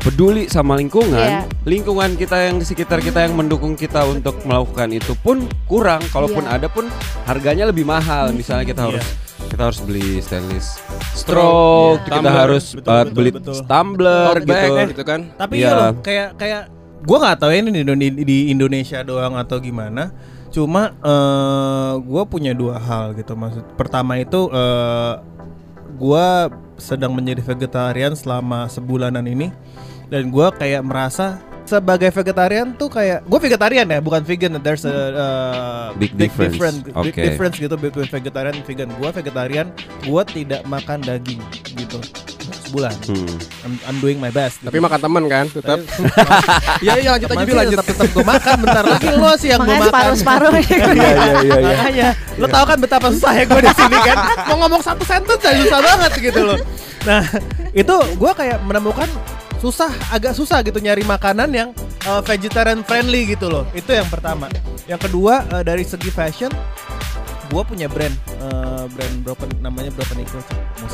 peduli 0.02 0.50
sama 0.50 0.74
lingkungan, 0.76 1.14
Iya. 1.14 1.46
lingkungan 1.64 2.18
kita 2.18 2.50
yang 2.50 2.58
di 2.58 2.66
sekitar 2.66 3.00
kita 3.00 3.22
yang 3.22 3.38
mendukung 3.38 3.78
kita 3.78 4.02
untuk 4.04 4.42
melakukan 4.44 4.90
itu 4.90 5.14
pun 5.16 5.46
kurang. 5.66 6.02
Kalaupun 6.10 6.44
Iya. 6.44 6.58
ada 6.58 6.68
pun 6.68 6.90
harganya 7.24 7.70
lebih 7.70 7.86
mahal. 7.86 8.34
Misalnya 8.34 8.66
kita 8.66 8.82
Iya. 8.82 8.98
harus 8.98 9.08
kita 9.42 9.62
harus 9.68 9.80
beli 9.84 10.22
stainless 10.22 10.80
Straw, 11.12 11.12
straw, 11.12 11.52
iya. 11.92 12.04
kita 12.08 12.16
Tumbler. 12.18 12.34
harus 12.40 12.66
Betul, 12.72 12.90
uh, 12.90 12.98
betul, 13.04 13.14
beli 13.14 13.30
betul. 13.32 13.56
tumbler 13.68 14.34
bag, 14.42 14.48
gitu. 14.48 14.90
gitu 14.96 15.04
kan. 15.04 15.22
Tapi 15.36 15.54
Iya. 15.60 15.68
ya 15.68 15.72
loh, 15.76 15.92
kayak 16.02 16.30
kayak 16.36 16.62
gua 17.04 17.18
nggak 17.20 17.38
tahu 17.38 17.50
ya 17.52 17.58
ini 17.60 17.70
di, 17.82 18.08
di 18.24 18.38
Indonesia 18.50 19.00
doang 19.02 19.34
atau 19.38 19.58
gimana. 19.60 20.14
Cuma 20.52 20.92
eh 21.00 21.94
gue 22.00 22.24
punya 22.28 22.52
dua 22.52 22.76
hal 22.76 23.14
gitu 23.14 23.36
maksud. 23.36 23.64
Pertama 23.76 24.18
itu 24.18 24.50
eh 24.50 25.14
gua 25.96 26.50
sedang 26.76 27.14
menjadi 27.14 27.46
vegetarian 27.46 28.18
selama 28.18 28.66
sebulanan 28.66 29.22
ini 29.24 29.54
dan 30.12 30.28
gua 30.28 30.52
kayak 30.52 30.84
merasa 30.84 31.40
sebagai 31.64 32.12
vegetarian 32.12 32.76
tuh 32.76 32.92
kayak 32.92 33.24
gue 33.24 33.40
vegetarian 33.40 33.88
ya 33.88 34.04
bukan 34.04 34.28
vegan 34.28 34.60
there's 34.60 34.84
a 34.84 34.92
uh, 34.92 35.88
Big 35.96 36.12
difference. 36.12 36.52
different 36.52 36.78
big 37.00 37.16
Oke. 37.16 37.22
difference 37.24 37.56
gitu 37.56 37.76
between 37.80 38.12
vegetarian 38.12 38.52
and 38.52 38.66
vegan 38.68 38.92
gue 38.92 39.10
vegetarian 39.14 39.68
gue 40.04 40.22
tidak 40.28 40.62
makan 40.68 41.00
daging 41.00 41.40
gitu 41.72 42.02
sebulan 42.68 42.92
Hmm. 43.04 43.36
I'm, 43.62 43.74
I'm 43.86 43.98
doing 44.00 44.18
my 44.18 44.32
best 44.32 44.60
Tapi 44.64 44.80
makan 44.80 45.00
temen 45.00 45.24
kan, 45.28 45.46
tetap. 45.46 45.80
Iya, 46.84 46.94
iya 46.98 47.10
lanjut 47.14 47.30
aja, 47.30 47.44
lanjut. 47.44 47.78
Tetap, 47.78 47.88
tetap 47.94 48.08
gue 48.10 48.26
makan 48.26 48.56
bentar 48.64 48.86
lagi 48.88 49.08
lo 49.12 49.32
sih 49.36 49.50
yang 49.52 49.60
gue 49.60 49.70
makan. 49.70 49.88
separuh-separuh 49.92 50.52
Iya 50.56 50.88
iya 50.88 51.10
iya 51.12 51.12
iya. 51.44 51.56
Makanya 51.62 52.10
lo 52.40 52.48
tau 52.48 52.66
kan 52.66 52.78
betapa 52.80 53.08
susah 53.12 53.32
ya 53.36 53.44
gue 53.44 53.62
di 53.62 53.74
sini 53.76 53.98
kan. 54.02 54.18
Mau 54.48 54.58
ngomong 54.58 54.82
satu 54.82 55.04
sentence 55.04 55.44
aja 55.44 55.62
susah 55.62 55.80
banget 55.84 56.12
gitu 56.18 56.42
loh. 56.42 56.58
Nah 57.04 57.22
itu 57.72 57.96
gue 58.18 58.32
kayak 58.34 58.58
menemukan 58.64 59.08
susah 59.62 59.94
agak 60.10 60.34
susah 60.34 60.66
gitu 60.66 60.82
nyari 60.82 61.06
makanan 61.06 61.50
yang 61.54 61.70
uh, 62.04 62.20
vegetarian 62.20 62.82
friendly 62.82 63.30
gitu 63.30 63.46
loh. 63.48 63.64
Itu 63.72 63.94
yang 63.94 64.10
pertama. 64.10 64.50
Yang 64.90 65.08
kedua 65.08 65.46
uh, 65.48 65.62
dari 65.62 65.86
segi 65.86 66.10
fashion 66.10 66.50
gue 67.52 67.64
punya 67.68 67.92
brand 67.92 68.16
uh, 68.40 68.88
brand 68.88 69.16
broken 69.22 69.52
namanya 69.60 69.92
broken 69.92 70.24
musik 70.24 70.48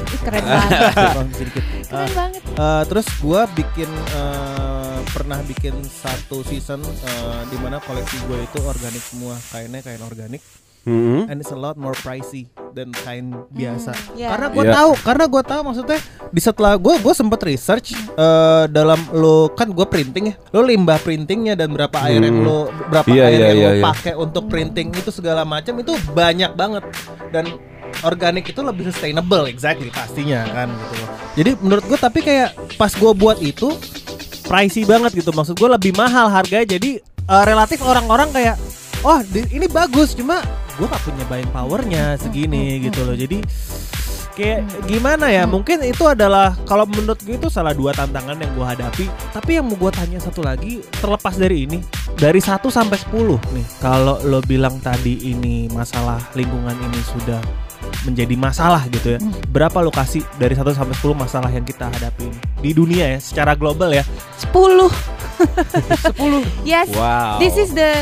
Ih, 0.10 0.22
keren 0.26 0.42
banget. 0.50 1.38
sedikit 1.38 1.64
Keren 1.64 1.86
Uh, 1.88 2.10
banget. 2.12 2.42
Uh, 2.58 2.84
terus 2.90 3.08
gua 3.22 3.46
bikin 3.54 3.86
uh, 4.12 4.98
pernah 5.08 5.38
bikin 5.46 5.72
satu 5.86 6.42
season 6.42 6.82
uh, 6.82 7.42
di 7.48 7.62
mana 7.62 7.78
koleksi 7.80 8.18
gue 8.26 8.42
itu 8.42 8.60
organik 8.66 9.00
semua 9.00 9.38
kainnya 9.48 9.80
kain 9.80 10.02
organik 10.02 10.42
Hmm. 10.82 11.28
and 11.28 11.38
it's 11.38 11.52
a 11.52 11.60
lot 11.60 11.76
more 11.76 11.92
pricey 11.94 12.48
dan 12.78 12.94
kain 12.94 13.34
biasa 13.50 13.92
iya. 14.14 14.30
karena 14.30 14.48
gue 14.48 14.64
Iya. 14.64 14.74
tahu 14.76 14.92
karena 15.02 15.26
gue 15.26 15.44
tahu 15.44 15.62
maksudnya 15.64 16.00
di 16.28 16.38
setelah 16.38 16.74
gue 16.76 16.94
gue 16.96 17.14
sempet 17.14 17.40
research 17.44 17.88
uh, 18.14 18.68
dalam 18.68 19.02
lo 19.12 19.50
kan 19.50 19.66
gue 19.68 19.84
printing 19.84 20.30
ya 20.30 20.36
lo 20.52 20.62
limbah 20.62 21.00
printingnya 21.00 21.54
dan 21.54 21.72
berapa 21.72 21.98
air 22.04 22.22
yang 22.22 22.38
Hmm. 22.38 22.46
lo 22.46 22.60
berapa 22.86 23.08
Iya, 23.08 23.24
air 23.26 23.34
iya, 23.34 23.48
yang 23.48 23.58
iya, 23.58 23.66
lo 23.66 23.72
iya. 23.74 23.84
pakai 23.84 24.14
untuk 24.14 24.44
printing 24.46 24.94
itu 24.94 25.10
segala 25.10 25.42
macam 25.42 25.74
itu 25.76 25.92
banyak 26.12 26.54
banget 26.54 26.84
dan 27.30 27.50
organik 28.00 28.46
itu 28.46 28.62
lebih 28.62 28.86
sustainable 28.86 29.48
exactly 29.48 29.90
pastinya 29.90 30.46
kan 30.46 30.70
gitu 30.70 30.94
loh 30.96 31.10
jadi 31.34 31.52
menurut 31.58 31.84
gue 31.84 31.98
tapi 31.98 32.20
kayak 32.20 32.50
pas 32.76 32.92
gue 32.92 33.12
buat 33.12 33.40
itu 33.40 33.74
pricey 34.44 34.84
banget 34.84 35.12
gitu 35.14 35.32
maksud 35.32 35.56
gue 35.56 35.70
lebih 35.70 35.92
mahal 35.94 36.28
harganya 36.28 36.68
jadi 36.70 37.00
uh, 37.26 37.44
relatif 37.44 37.82
orang-orang 37.82 38.30
kayak 38.30 38.56
oh 39.02 39.20
di- 39.24 39.50
ini 39.50 39.66
bagus 39.66 40.14
cuma 40.14 40.44
gue 40.78 40.86
gak 40.86 41.04
punya 41.04 41.24
buying 41.26 41.50
powernya 41.50 42.16
segini 42.16 42.80
gitu 42.80 43.02
loh. 43.04 43.14
Jadi 43.14 43.42
kayak 44.34 44.62
gimana 44.86 45.34
ya? 45.34 45.50
Mungkin 45.50 45.82
itu 45.82 46.06
adalah 46.06 46.54
kalau 46.64 46.86
menurut 46.86 47.18
gue 47.20 47.36
itu 47.36 47.50
salah 47.50 47.74
dua 47.74 47.90
tantangan 47.92 48.38
yang 48.38 48.52
gue 48.54 48.66
hadapi. 48.66 49.06
Tapi 49.34 49.58
yang 49.58 49.66
mau 49.66 49.76
gue 49.76 49.90
tanya 49.90 50.22
satu 50.22 50.46
lagi 50.46 50.86
terlepas 51.02 51.34
dari 51.36 51.66
ini 51.66 51.82
dari 52.14 52.42
1 52.42 52.58
sampai 52.64 52.98
10 52.98 53.14
nih 53.54 53.66
kalau 53.78 54.18
lo 54.26 54.42
bilang 54.42 54.82
tadi 54.82 55.22
ini 55.30 55.70
masalah 55.70 56.18
lingkungan 56.34 56.74
ini 56.74 56.98
sudah 57.06 57.38
menjadi 58.10 58.34
masalah 58.34 58.90
gitu 58.90 59.16
ya 59.16 59.20
Hmm. 59.22 59.30
berapa 59.54 59.78
lo 59.86 59.94
kasih 59.94 60.26
dari 60.42 60.58
1 60.58 60.66
sampai 60.74 60.98
10 60.98 61.14
masalah 61.14 61.54
yang 61.54 61.62
kita 61.62 61.86
hadapi 61.86 62.26
ini? 62.26 62.40
Di 62.58 62.72
dunia 62.74 63.06
ya 63.14 63.20
secara 63.22 63.54
global 63.54 63.94
ya. 63.94 64.02
10 64.42 64.90
10. 66.10 66.42
Yes. 66.66 66.90
Wow. 66.98 67.38
This 67.38 67.54
is 67.56 67.78
the 67.78 68.02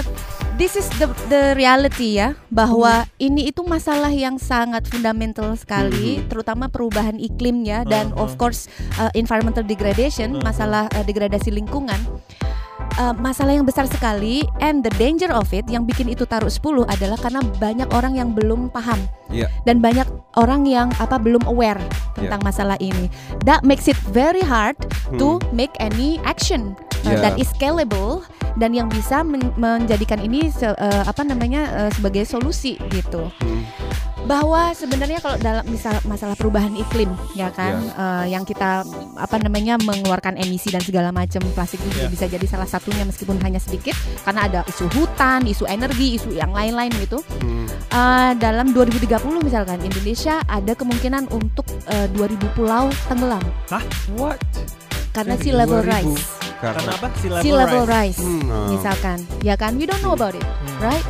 this 0.56 0.80
is 0.80 0.88
the 1.02 1.08
the 1.28 1.52
reality 1.56 2.16
ya 2.16 2.36
bahwa 2.48 3.04
ini 3.20 3.52
itu 3.52 3.60
masalah 3.68 4.12
yang 4.12 4.40
sangat 4.40 4.88
fundamental 4.88 5.52
sekali 5.60 6.20
Mhm. 6.24 6.32
terutama 6.32 6.72
perubahan 6.72 7.20
iklimnya 7.20 7.84
dan 7.84 8.16
Mhm. 8.16 8.20
of 8.20 8.40
course 8.40 8.72
uh, 8.96 9.12
environmental 9.14 9.64
degradation 9.64 10.40
Mhm. 10.40 10.44
masalah 10.44 10.88
uh, 10.96 11.04
degradasi 11.04 11.52
lingkungan 11.52 12.00
Uh, 12.96 13.12
masalah 13.12 13.52
yang 13.52 13.68
besar 13.68 13.88
sekali 13.92 14.44
and 14.64 14.80
the 14.80 14.92
danger 14.96 15.28
of 15.32 15.52
it 15.52 15.68
yang 15.68 15.84
bikin 15.84 16.08
itu 16.08 16.24
taruh 16.24 16.48
10 16.48 16.88
adalah 16.88 17.20
karena 17.20 17.44
banyak 17.60 17.88
orang 17.92 18.16
yang 18.16 18.32
belum 18.32 18.72
paham 18.72 18.96
Iya. 19.28 19.52
dan 19.68 19.84
banyak 19.84 20.08
orang 20.40 20.64
yang 20.64 20.88
apa 20.96 21.20
belum 21.20 21.44
aware 21.44 21.80
tentang 22.16 22.40
masalah 22.40 22.80
ini 22.80 23.12
that 23.44 23.68
makes 23.68 23.92
it 23.92 24.00
very 24.16 24.40
hard 24.40 24.80
to 25.20 25.40
make 25.52 25.76
any 25.84 26.24
action 26.24 26.76
Yeah. 27.08 27.22
that 27.24 27.36
is 27.36 27.48
scalable 27.48 28.26
dan 28.56 28.72
yang 28.72 28.88
bisa 28.88 29.22
men- 29.22 29.54
menjadikan 29.56 30.18
ini 30.20 30.48
se- 30.48 30.66
uh, 30.72 31.04
apa 31.04 31.22
namanya 31.22 31.62
uh, 31.78 31.92
sebagai 31.92 32.24
solusi 32.24 32.80
gitu 32.90 33.30
Hmm. 33.38 33.62
bahwa 34.26 34.74
sebenarnya 34.74 35.20
kalau 35.20 35.38
dalam 35.38 35.62
misal 35.68 35.94
masalah 36.04 36.34
perubahan 36.34 36.74
iklim 36.74 37.06
ya 37.32 37.52
kan 37.52 37.78
uh, 37.94 38.26
yang 38.26 38.42
kita 38.42 38.82
apa 39.16 39.36
namanya 39.38 39.78
mengeluarkan 39.78 40.34
emisi 40.36 40.68
dan 40.68 40.82
segala 40.82 41.12
macam 41.12 41.46
plastik 41.52 41.78
itu 41.80 41.94
Yeah. 41.96 42.10
bisa 42.10 42.26
jadi 42.26 42.42
salah 42.44 42.66
satunya 42.66 43.04
meskipun 43.04 43.38
hanya 43.40 43.58
sedikit 43.58 43.94
karena 44.24 44.42
ada 44.44 44.60
isu 44.66 44.90
hutan 44.90 45.46
isu 45.46 45.64
energi 45.66 46.16
isu 46.16 46.34
yang 46.34 46.50
lain-lain 46.52 46.90
gitu 46.98 47.22
Hmm. 47.38 47.70
Uh, 47.88 48.32
dalam 48.36 48.72
2030 48.72 49.08
misalkan 49.42 49.78
Indonesia 49.80 50.42
ada 50.48 50.74
kemungkinan 50.74 51.30
untuk 51.30 51.64
uh, 51.88 52.08
2000 52.10 52.34
pulau 52.52 52.90
tenggelam 53.06 53.44
What? 54.12 54.42
karena 55.12 55.38
sea 55.38 55.54
level 55.56 55.80
2000. 55.80 55.88
rise 55.88 56.45
Karena 56.66 56.82
Karena 56.82 56.94
apa? 56.98 57.08
Sea 57.16 57.30
sea 57.42 57.54
level 57.56 57.84
rise 57.86 58.20
Hmm. 58.20 58.68
misalkan 58.68 59.18
ya 59.42 59.54
kan 59.54 59.78
we 59.78 59.86
don't 59.86 60.02
know 60.02 60.14
about 60.14 60.34
it 60.34 60.42
Hmm. 60.42 60.78
right 60.82 61.06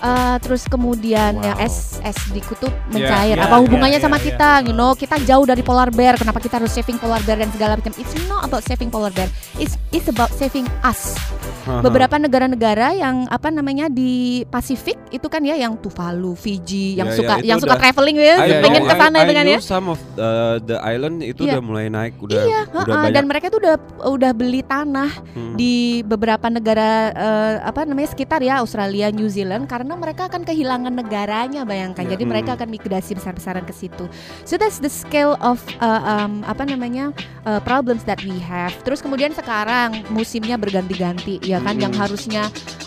Uh, 0.00 0.36
terus 0.38 0.64
kemudian 0.64 1.36
Wow. 1.36 1.44
yang 1.44 1.56
es 1.60 2.00
es 2.00 2.16
di 2.28 2.40
kutub 2.40 2.72
Yeah, 2.88 3.04
mencair. 3.04 3.36
yeah, 3.36 3.44
apa 3.44 3.56
hubungannya 3.58 3.94
yeah, 3.94 4.02
sama 4.02 4.16
yeah, 4.16 4.26
kita 4.26 4.50
yeah. 4.54 4.64
you 4.64 4.72
know? 4.72 4.92
Kita 4.92 5.20
jauh 5.20 5.44
dari 5.44 5.60
polar 5.60 5.88
bear 5.88 6.16
kenapa 6.16 6.38
kita 6.38 6.56
harus 6.56 6.70
saving 6.70 6.96
polar 6.96 7.20
bear 7.20 7.36
dan 7.36 7.50
segala 7.50 7.74
macam? 7.74 7.92
It's 7.94 8.16
not 8.24 8.42
about 8.42 8.62
saving 8.62 8.88
polar 8.88 9.10
bear. 9.10 9.28
It's 9.54 9.76
it's 9.90 10.06
about 10.06 10.32
saving 10.32 10.64
us. 10.80 11.20
Beberapa 11.62 12.16
negara-negara 12.16 12.94
yang 12.94 13.28
apa 13.28 13.48
namanya 13.48 13.86
di 13.86 14.42
Pasifik 14.44 14.96
itu 15.10 15.26
kan 15.26 15.38
ya 15.40 15.54
yang 15.54 15.76
Tuvalu 15.76 16.32
Fiji 16.32 16.96
yang 16.96 17.06
Ya, 17.06 17.14
suka 17.14 17.32
ya, 17.32 17.38
itu 17.38 17.46
yang 17.46 17.58
suka 17.58 17.68
udah- 17.70 17.82
traveling 17.84 18.16
ya 18.16 18.34
pengen 18.58 18.82
ke 18.82 18.94
sana 18.96 19.18
dengan 19.22 19.44
ya. 19.46 19.58
some 19.60 19.86
of 19.86 20.00
uh, 20.16 20.56
the 20.60 20.80
island 20.80 21.20
itu 21.20 21.44
Iya. 21.44 21.52
udah 21.52 21.62
mulai 21.62 21.86
naik 21.86 22.16
udah 22.16 22.40
Iya, 22.40 22.60
udah 22.66 22.84
banyak. 22.96 23.12
dan 23.12 23.24
mereka 23.26 23.46
tuh 23.48 23.60
udah 23.60 23.76
udah 24.08 24.32
beli 24.32 24.62
tanah 24.62 25.10
Hmm. 25.30 25.54
di 25.54 25.74
beberapa 26.02 26.48
negara 26.48 26.90
eh, 27.12 27.54
apa 27.62 27.84
namanya 27.84 28.08
sekitar 28.08 28.40
ya 28.40 28.58
Australia, 28.58 29.10
New 29.10 29.28
Zealand 29.28 29.66
karena 29.66 29.89
mereka 29.96 30.28
akan 30.28 30.44
kehilangan 30.44 30.92
negaranya 30.92 31.64
bayangkan. 31.64 32.04
Iya. 32.04 32.14
Jadi 32.14 32.24
mereka 32.26 32.50
akan 32.54 32.68
migrasi 32.68 33.14
besar-besaran 33.14 33.64
ke 33.64 33.72
situ. 33.72 34.04
So 34.44 34.54
that's 34.54 34.78
the 34.78 34.90
scale 34.90 35.34
of 35.40 35.58
uh, 35.78 36.02
um, 36.04 36.44
apa 36.44 36.62
namanya 36.62 37.10
uh, 37.42 37.58
problems 37.60 38.04
that 38.04 38.20
we 38.22 38.36
have. 38.38 38.74
Terus 38.82 39.00
kemudian 39.00 39.32
sekarang 39.32 40.04
musimnya 40.10 40.54
berganti-ganti 40.54 41.40
ya 41.40 41.58
kan 41.58 41.72
Hmm. 41.72 41.88
yang 41.88 41.94
harusnya 41.96 42.42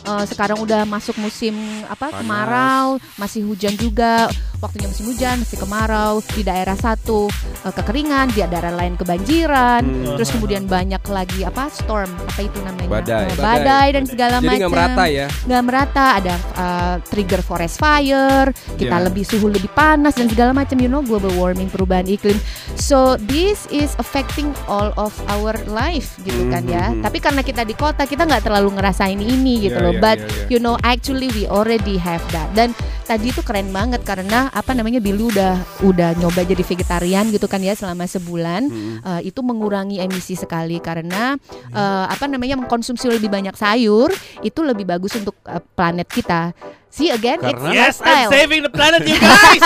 uh, 0.05 0.22
sekarang 0.24 0.62
udah 0.62 0.86
masuk 0.86 1.17
musim 1.17 1.57
apa 1.88 2.12
Panas. 2.12 2.19
kemarau, 2.22 2.86
masih 3.17 3.41
hujan 3.43 3.74
juga. 3.74 4.29
Waktunya 4.60 4.88
musim 4.88 5.12
hujan, 5.12 5.43
masih 5.43 5.60
kemarau 5.60 6.24
di 6.24 6.39
daerah 6.39 6.77
satu 6.77 7.27
uh, 7.63 7.74
kekeringan, 7.74 8.31
di 8.31 8.45
daerah 8.45 8.72
lain 8.72 8.93
kebanjiran. 8.95 9.81
Hmm. 9.83 10.15
Terus 10.15 10.29
kemudian 10.29 10.67
banyak 10.67 11.01
lagi 11.10 11.41
apa 11.41 11.67
storm 11.67 12.07
apa 12.29 12.39
itu 12.39 12.60
namanya 12.62 12.89
Badai. 12.93 13.25
Badai. 13.33 13.43
badai 13.43 13.88
dan 13.91 14.03
segala 14.05 14.36
Jadi 14.38 14.45
macam 14.45 14.60
nggak 14.60 14.72
merata 14.72 15.03
ya. 15.07 15.27
nggak 15.43 15.63
merata 15.65 16.05
ada 16.19 16.36
uh, 16.53 16.92
trigger 17.01 17.41
forest 17.41 17.77
fire 17.77 18.50
kita 18.75 18.93
Ya. 18.93 19.01
lebih 19.01 19.23
suhu 19.23 19.50
lebih 19.50 19.71
panas 19.71 20.13
dan 20.13 20.29
segala 20.29 20.53
macam 20.53 20.77
you 20.77 20.85
know 20.85 21.01
global 21.01 21.31
warming 21.33 21.65
perubahan 21.67 22.05
iklim 22.05 22.38
so 22.75 23.15
this 23.25 23.65
is 23.69 23.97
affecting 23.97 24.51
all 24.67 24.93
of 24.95 25.13
our 25.29 25.55
life 25.65 26.13
gitu 26.21 26.45
kan 26.50 26.65
ya 26.65 26.91
Mhm. 26.91 27.01
tapi 27.01 27.17
karena 27.17 27.41
kita 27.41 27.63
di 27.63 27.73
kota 27.73 28.03
kita 28.03 28.27
nggak 28.27 28.45
terlalu 28.45 28.75
ngerasain 28.77 29.17
ini 29.17 29.65
gitu 29.65 29.79
Ya, 29.79 29.85
loh 29.85 29.95
ya, 29.95 30.01
but 30.01 30.17
ya, 30.19 30.27
ya. 30.27 30.45
you 30.53 30.59
know 30.59 30.75
actually 30.83 31.31
we 31.33 31.47
already 31.47 31.97
have 31.97 32.21
that 32.29 32.45
dan 32.53 32.75
tadi 33.03 33.29
itu 33.29 33.41
keren 33.41 33.71
banget 33.71 34.03
karena 34.03 34.47
apa 34.50 34.71
namanya 34.71 35.00
Billy 35.00 35.23
udah 35.23 35.55
udah 35.81 36.15
nyoba 36.17 36.43
jadi 36.43 36.63
vegetarian 36.63 37.27
gitu 37.29 37.47
kan 37.47 37.59
ya 37.59 37.73
selama 37.73 38.05
sebulan 38.05 38.65
Hmm. 38.73 38.97
Uh, 39.03 39.21
itu 39.21 39.39
mengurangi 39.39 40.00
emisi 40.00 40.33
sekali 40.33 40.79
karena 40.79 41.36
uh, 41.71 42.06
apa 42.08 42.25
namanya 42.25 42.56
mengkonsumsi 42.56 43.08
lebih 43.08 43.27
banyak 43.27 43.53
sayur 43.53 44.10
itu 44.41 44.60
lebih 44.60 44.88
bagus 44.88 45.13
untuk 45.15 45.36
uh, 45.45 45.60
planet 45.60 46.08
kita. 46.08 46.56
See 46.93 47.10
again, 47.10 47.41
Karena- 47.41 47.58
it's 47.58 47.65
Yes, 47.73 47.95
I'm 47.97 48.06
lifestyle. 48.06 48.29
saving 48.29 48.62
the 48.62 48.69
planet, 48.69 49.01
you 49.01 49.17
guys. 49.25 49.62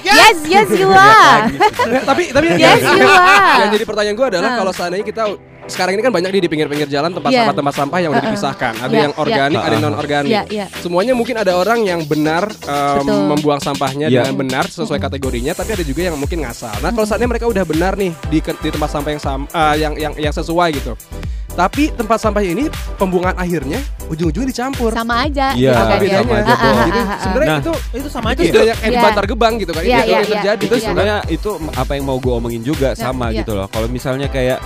Yes, 0.00 0.36
yes 0.46 0.68
you 0.72 0.88
are. 0.88 1.52
Tapi 2.08 2.32
tapi 2.32 2.46
yes 2.56 2.80
you 2.80 3.04
are. 3.04 3.60
yang 3.60 3.70
jadi 3.70 3.84
pertanyaan 3.84 4.16
gue 4.16 4.26
adalah 4.30 4.48
Ah. 4.48 4.56
kalau 4.56 4.72
seandainya 4.72 5.04
kita 5.04 5.22
sekarang 5.66 5.98
ini 5.98 6.00
kan 6.00 6.14
banyak 6.14 6.30
nih 6.30 6.40
di 6.40 6.48
pinggir-pinggir 6.48 6.86
jalan 6.86 7.10
tempat 7.10 7.28
Iya. 7.28 7.42
sampah 7.42 7.54
tempat 7.58 7.74
sampah 7.74 7.98
yang 7.98 8.10
udah 8.10 8.16
Uh-uh. 8.16 8.30
dipisahkan. 8.30 8.72
Ada 8.78 8.88
Iya, 8.88 9.02
yang 9.02 9.14
organik, 9.18 9.52
iya. 9.52 9.66
ada 9.66 9.74
yang 9.74 9.84
non 9.84 9.96
organik. 9.96 10.30
Iya, 10.30 10.42
iya. 10.48 10.66
Semuanya 10.78 11.12
mungkin 11.12 11.36
ada 11.36 11.52
orang 11.52 11.78
yang 11.82 12.00
benar 12.02 12.46
um, 12.46 12.96
Betul. 13.02 13.20
membuang 13.28 13.60
sampahnya 13.60 14.06
Iya. 14.06 14.24
dengan 14.24 14.34
benar 14.38 14.64
sesuai 14.64 14.96
kategorinya, 14.96 15.52
tapi 15.52 15.74
ada 15.74 15.84
juga 15.84 16.00
yang 16.06 16.16
mungkin 16.16 16.40
ngasal. 16.40 16.72
Nah, 16.78 16.88
kalau 16.88 17.04
saatnya 17.04 17.26
mereka 17.26 17.44
udah 17.44 17.66
benar 17.66 17.98
nih 17.98 18.16
di, 18.26 18.38
di 18.40 18.68
tempat 18.70 18.88
sampah 18.88 19.10
yang 19.10 19.20
sam, 19.20 19.44
ah, 19.50 19.74
yang 19.74 19.92
yang 19.92 20.14
yang 20.16 20.32
sesuai 20.32 20.72
gitu. 20.72 20.94
Tapi 21.56 21.88
tempat 21.90 22.20
sampah 22.20 22.44
ini 22.44 22.68
pembuangan 22.94 23.32
akhirnya 23.34 23.80
ujung-ujungnya 24.06 24.48
dicampur. 24.48 24.92
Sama 24.92 25.24
aja 25.24 25.56
Iya, 25.56 25.72
gitu 25.72 25.80
kan 25.80 25.88
ya. 25.88 25.98
bedanya. 25.98 26.20
sama 26.20 26.36
aja, 26.36 26.46
Ah, 26.46 26.52
ah, 26.52 26.68
ah, 26.68 26.76
Jadi 26.78 27.00
ah, 27.00 27.18
sebenarnya 27.18 27.48
Nah. 27.48 27.58
itu 27.58 27.72
itu 27.96 28.08
sama 28.12 28.28
itu 28.28 28.36
aja. 28.36 28.46
sudah 28.46 28.62
yang 28.62 28.78
kayak 28.78 28.86
Iya. 28.86 28.94
di 28.94 29.06
bantar 29.06 29.24
gebang 29.24 29.54
gitu 29.56 29.72
kan. 29.72 29.82
Iya, 29.82 29.88
Itu 29.88 29.96
iya, 29.96 30.12
yang 30.12 30.20
iya. 30.22 30.32
terjadi. 30.36 30.62
itu 30.62 30.74
Iya. 30.74 30.84
sebenarnya 30.84 31.16
itu 31.26 31.50
apa 31.74 31.92
yang 31.92 32.04
mau 32.04 32.18
gue 32.18 32.32
omongin 32.34 32.62
juga 32.62 32.88
Nah, 32.88 33.00
sama 33.00 33.26
gitu 33.32 33.52
loh. 33.52 33.66
Kalau 33.66 33.88
misalnya 33.88 34.28
kayak 34.28 34.60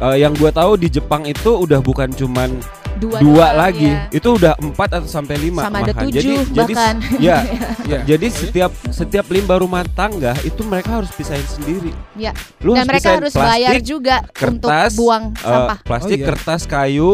eh, 0.00 0.16
yang 0.18 0.32
gue 0.32 0.50
tahu 0.50 0.74
di 0.74 0.88
Jepang 0.88 1.22
itu 1.22 1.50
udah 1.56 1.78
bukan 1.78 2.10
cuman 2.10 2.50
Dua, 2.98 3.22
dua 3.22 3.54
lagi, 3.54 3.86
ya. 3.86 4.10
itu 4.10 4.26
udah 4.28 4.58
empat 4.58 4.90
atau 4.92 5.06
sampai 5.06 5.38
lima 5.38 5.62
Sama 5.62 5.86
ada 5.86 5.94
tujuh 5.94 6.18
jadi, 6.18 6.34
jadi 6.50 6.72
bahkan. 6.74 6.94
ya, 7.22 7.38
Iya. 7.86 8.00
jadi 8.10 8.26
setiap 8.26 8.74
setiap 8.90 9.22
limbah 9.28 9.62
rumah 9.62 9.86
tangga 9.88 10.34
itu 10.42 10.66
mereka 10.66 10.98
harus 10.98 11.14
pisahin 11.14 11.46
sendiri. 11.46 11.94
Ya. 12.18 12.34
Lu 12.58 12.74
Dan 12.74 12.90
mereka 12.90 13.14
pisahin 13.14 13.18
harus 13.22 13.34
bayar 13.38 13.70
plastik, 13.70 13.86
juga 13.86 14.16
untuk 14.18 14.34
kertas, 14.34 14.92
buang 14.98 15.24
eh, 15.30 15.46
sampah. 15.46 15.78
plastik, 15.80 16.10
Oh, 16.10 16.18
iya. 16.18 16.26
kertas, 16.26 16.62
kayu, 16.66 17.10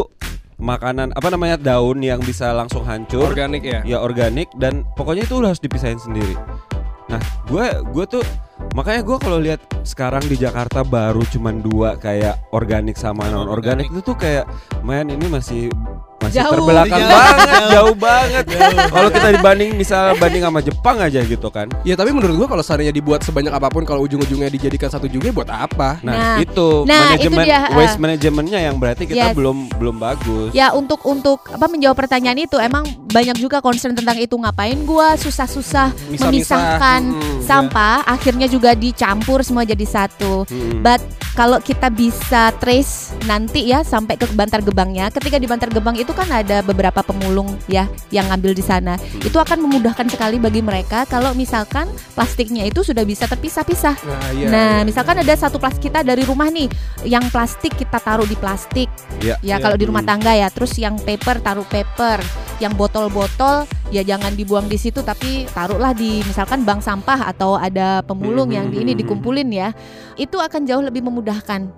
makanan 0.56 1.12
apa 1.12 1.28
namanya 1.28 1.60
daun 1.60 2.00
yang 2.00 2.24
bisa 2.24 2.56
langsung 2.56 2.80
hancur. 2.82 3.28
organik 3.28 3.60
ya. 3.60 3.84
ya 3.84 4.00
organik 4.00 4.48
dan 4.56 4.88
pokoknya 4.94 5.28
itu 5.28 5.36
harus 5.36 5.60
dipisahin 5.60 6.00
sendiri. 6.00 6.32
Nah, 7.04 7.20
gue 7.44 7.60
gue 7.92 8.04
tuh 8.08 8.24
makanya 8.74 9.06
gue 9.06 9.18
kalau 9.22 9.38
lihat 9.38 9.62
sekarang 9.86 10.26
di 10.26 10.34
Jakarta 10.34 10.82
baru 10.82 11.22
cuman 11.30 11.62
dua 11.62 11.94
kayak 11.94 12.50
organik 12.50 12.98
sama 12.98 13.30
non 13.30 13.46
organik 13.46 13.86
itu 13.86 14.02
tuh 14.02 14.18
kayak 14.18 14.50
main 14.82 15.06
ini 15.06 15.30
masih 15.30 15.70
masih 16.24 16.38
Jauh. 16.40 16.52
terbelakang 16.56 16.98
Jauh. 16.98 17.12
banget, 17.12 17.46
Jauh. 17.46 17.70
jauh 17.70 17.94
banget. 17.94 18.44
Kalau 18.88 19.08
kita 19.10 19.28
dibanding 19.32 19.70
misal 19.74 20.02
banding 20.16 20.42
sama 20.42 20.60
Jepang 20.60 20.96
aja 20.98 21.20
gitu 21.20 21.48
kan. 21.48 21.66
Ya 21.82 21.94
tapi 21.94 22.10
menurut 22.10 22.34
gua 22.34 22.48
kalau 22.48 22.62
seandainya 22.62 22.90
dibuat 22.90 23.20
sebanyak 23.20 23.50
apa 23.50 23.68
pun 23.68 23.82
kalau 23.82 24.02
ujung-ujungnya 24.02 24.48
dijadikan 24.48 24.88
satu 24.88 25.04
juga 25.04 25.28
buat 25.30 25.46
apa? 25.46 26.00
Nah, 26.00 26.12
Nah, 26.14 26.36
itu 26.38 26.86
nah, 26.86 27.12
manajemen 27.12 27.42
itu 27.42 27.48
dia, 27.50 27.58
uh. 27.66 27.76
waste 27.76 27.98
manajemennya 27.98 28.58
yang 28.62 28.76
berarti 28.76 29.04
kita 29.04 29.30
Yes. 29.30 29.34
belum 29.34 29.68
belum 29.74 29.96
bagus. 29.96 30.48
Ya 30.50 30.70
untuk 30.70 31.02
untuk 31.04 31.44
apa 31.46 31.66
menjawab 31.66 31.96
pertanyaan 31.96 32.38
itu 32.38 32.56
emang 32.56 32.82
banyak 33.10 33.36
juga 33.36 33.58
concern 33.58 33.92
tentang 33.92 34.16
itu 34.16 34.32
ngapain 34.32 34.78
gua 34.82 35.14
susah-susah 35.14 35.92
memisahkan 36.16 37.02
Mm, 37.04 37.40
sampah 37.42 38.02
akhirnya 38.04 38.46
juga 38.46 38.72
dicampur 38.72 39.42
semua 39.42 39.62
jadi 39.62 39.84
satu. 39.84 40.46
Mm-mm. 40.46 40.80
But 40.80 41.02
kalau 41.34 41.58
kita 41.58 41.90
bisa 41.90 42.54
trace 42.62 43.10
nanti 43.26 43.66
ya 43.66 43.82
sampai 43.82 44.14
ke 44.14 44.30
Bantar 44.38 44.62
Gebangnya, 44.62 45.10
ketika 45.10 45.36
di 45.36 45.50
Bantar 45.50 45.66
Gebang 45.66 45.98
itu 45.98 46.14
kan 46.14 46.30
ada 46.30 46.62
beberapa 46.62 47.02
pemulung 47.02 47.58
ya 47.66 47.90
yang 48.14 48.30
ngambil 48.30 48.54
di 48.54 48.62
sana. 48.62 48.94
Itu 49.18 49.42
akan 49.42 49.66
memudahkan 49.66 50.06
sekali 50.06 50.38
bagi 50.38 50.62
mereka 50.62 51.02
kalau 51.10 51.34
misalkan 51.34 51.90
plastiknya 52.14 52.62
itu 52.70 52.86
sudah 52.86 53.02
bisa 53.02 53.26
terpisah-pisah. 53.26 53.98
Nah, 54.06 54.28
iya. 54.30 54.46
nah, 54.46 54.72
iya. 54.80 54.86
misalkan 54.86 55.18
ada 55.18 55.34
satu 55.34 55.58
plastik 55.58 55.90
kita 55.90 56.06
dari 56.06 56.22
rumah 56.22 56.46
nih, 56.54 56.70
yang 57.02 57.26
plastik 57.34 57.74
kita 57.74 57.98
taruh 57.98 58.24
di 58.30 58.38
plastik. 58.38 58.86
Iya. 59.18 59.34
Ya, 59.42 59.58
Iya. 59.58 59.62
kalau 59.62 59.74
di 59.74 59.84
rumah 59.90 60.06
Hmm. 60.06 60.10
tangga 60.14 60.32
ya. 60.38 60.46
Terus 60.54 60.78
yang 60.78 60.94
paper 61.02 61.42
taruh 61.42 61.66
paper, 61.66 62.22
yang 62.62 62.78
botol-botol 62.78 63.66
ya 63.90 64.06
jangan 64.06 64.34
dibuang 64.34 64.66
di 64.70 64.78
situ 64.78 65.02
tapi 65.02 65.46
taruhlah 65.50 65.94
di 65.94 66.22
misalkan 66.26 66.62
bank 66.62 66.82
sampah 66.82 67.30
atau 67.30 67.58
ada 67.58 68.02
pemulung 68.06 68.54
yang 68.54 68.70
di 68.70 68.86
ini 68.86 68.94
Hmm. 68.94 69.00
dikumpulin 69.02 69.50
ya. 69.50 69.74
Itu 70.14 70.38
akan 70.38 70.62
jauh 70.62 70.78
lebih 70.78 71.02
memudahkan 71.02 71.23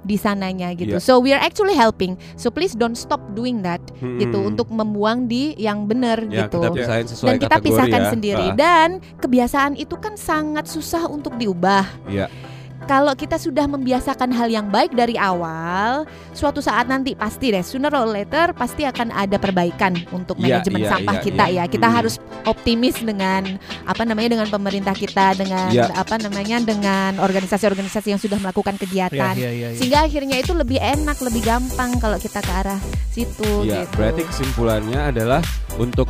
di 0.02 0.16
sananya 0.16 0.74
gitu. 0.74 0.98
Iya. 0.98 1.00
So 1.00 1.22
we 1.22 1.30
are 1.30 1.38
actually 1.38 1.72
helping. 1.72 2.18
So 2.34 2.50
please 2.50 2.74
don't 2.74 2.98
stop 2.98 3.22
doing 3.32 3.62
that 3.62 3.78
gitu 3.98 4.34
Mm-mm. 4.34 4.50
untuk 4.50 4.66
membuang 4.68 5.26
di 5.26 5.54
yang 5.54 5.86
benar 5.86 6.18
Hmm. 6.18 6.32
ya, 6.32 6.46
gitu 6.46 6.58
kita 6.58 7.06
sesuai 7.06 7.28
dan 7.28 7.36
kita 7.38 7.56
pisahkan 7.60 8.02
ya. 8.02 8.10
sendiri 8.10 8.46
Ah, 8.48 8.56
dan 8.56 8.88
kebiasaan 9.16 9.76
itu 9.76 9.94
kan 9.96 10.16
sangat 10.16 10.66
susah 10.66 11.06
untuk 11.06 11.36
diubah 11.36 11.84
Iya. 12.08 12.26
Kalau 12.86 13.12
kita 13.18 13.34
sudah 13.34 13.66
membiasakan 13.66 14.30
hal 14.30 14.46
yang 14.46 14.70
baik 14.70 14.94
dari 14.94 15.18
awal, 15.18 16.06
suatu 16.30 16.62
saat 16.62 16.86
nanti 16.86 17.18
pasti 17.18 17.50
deh 17.50 17.60
sooner 17.60 17.90
or 17.90 18.06
later 18.06 18.54
pasti 18.54 18.86
akan 18.86 19.10
ada 19.10 19.36
perbaikan 19.36 19.98
untuk 20.14 20.38
Iya, 20.38 20.62
manajemen 20.62 20.80
iya, 20.86 20.90
sampah 20.94 21.16
iya, 21.18 21.24
kita 21.26 21.44
iya. 21.50 21.62
ya. 21.66 21.70
Kita 21.70 21.88
Hmm. 21.90 21.96
harus 21.98 22.14
optimis 22.46 22.96
dengan 23.02 23.58
apa 23.84 24.02
namanya 24.06 24.38
dengan 24.38 24.48
pemerintah 24.48 24.94
kita 24.94 25.34
dengan 25.34 25.68
Iya. 25.74 25.90
apa 25.98 26.14
namanya 26.22 26.62
dengan 26.62 27.18
organisasi-organisasi 27.18 28.14
yang 28.14 28.22
sudah 28.22 28.38
melakukan 28.38 28.78
kegiatan. 28.78 29.34
Iya, 29.34 29.50
iya. 29.50 29.68
Sehingga 29.74 30.06
akhirnya 30.06 30.38
itu 30.38 30.54
lebih 30.54 30.78
enak, 30.78 31.18
lebih 31.26 31.42
gampang 31.42 31.98
kalau 31.98 32.16
kita 32.22 32.38
ke 32.38 32.52
arah 32.54 32.78
situ 33.10 33.66
Ya, 33.66 33.82
gitu. 33.82 33.98
berarti 33.98 34.22
kesimpulannya 34.30 35.10
adalah 35.10 35.42
untuk 35.74 36.06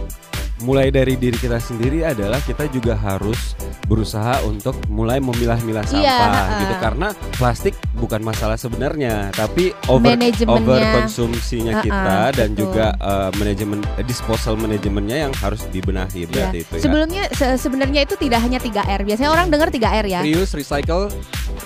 mulai 0.59 0.88
dari 0.88 1.14
diri 1.14 1.35
kita 1.35 1.57
sendiri 1.57 2.01
adalah 2.03 2.40
kita 2.40 2.64
juga 2.66 2.95
harus 2.95 3.53
berusaha 3.85 4.40
untuk 4.42 4.73
mulai 4.87 5.19
memilah-milah 5.19 5.85
sampah 5.85 6.01
Iya, 6.01 6.16
ha-ha. 6.19 6.59
gitu 6.59 6.75
karena 6.79 7.09
plastik 7.33 7.75
bukan 7.92 8.21
masalah 8.21 8.57
sebenarnya 8.57 9.31
tapi 9.31 9.77
over 9.87 10.16
over 10.47 10.81
konsumsinya 10.97 11.75
Ha-ha, 11.75 11.85
kita 11.85 12.16
dan 12.35 12.49
betul. 12.51 12.61
juga 12.62 12.87
eh, 12.95 13.31
manajemen 13.37 13.79
eh, 13.95 14.03
disposal 14.03 14.57
manajemennya 14.57 15.29
yang 15.29 15.33
harus 15.37 15.64
dibenahi 15.69 16.19
Ya. 16.19 16.27
berarti 16.27 16.59
itu 16.59 16.73
ya. 16.73 16.83
Sebelumnya 16.83 17.23
se- 17.31 17.57
sebenarnya 17.57 18.01
itu 18.03 18.16
tidak 18.16 18.40
hanya 18.40 18.57
3R. 18.57 19.01
Biasanya 19.03 19.31
orang 19.31 19.47
dengar 19.47 19.69
3R 19.69 20.07
ya. 20.07 20.21
Reuse, 20.23 20.53
recycle, 20.55 21.12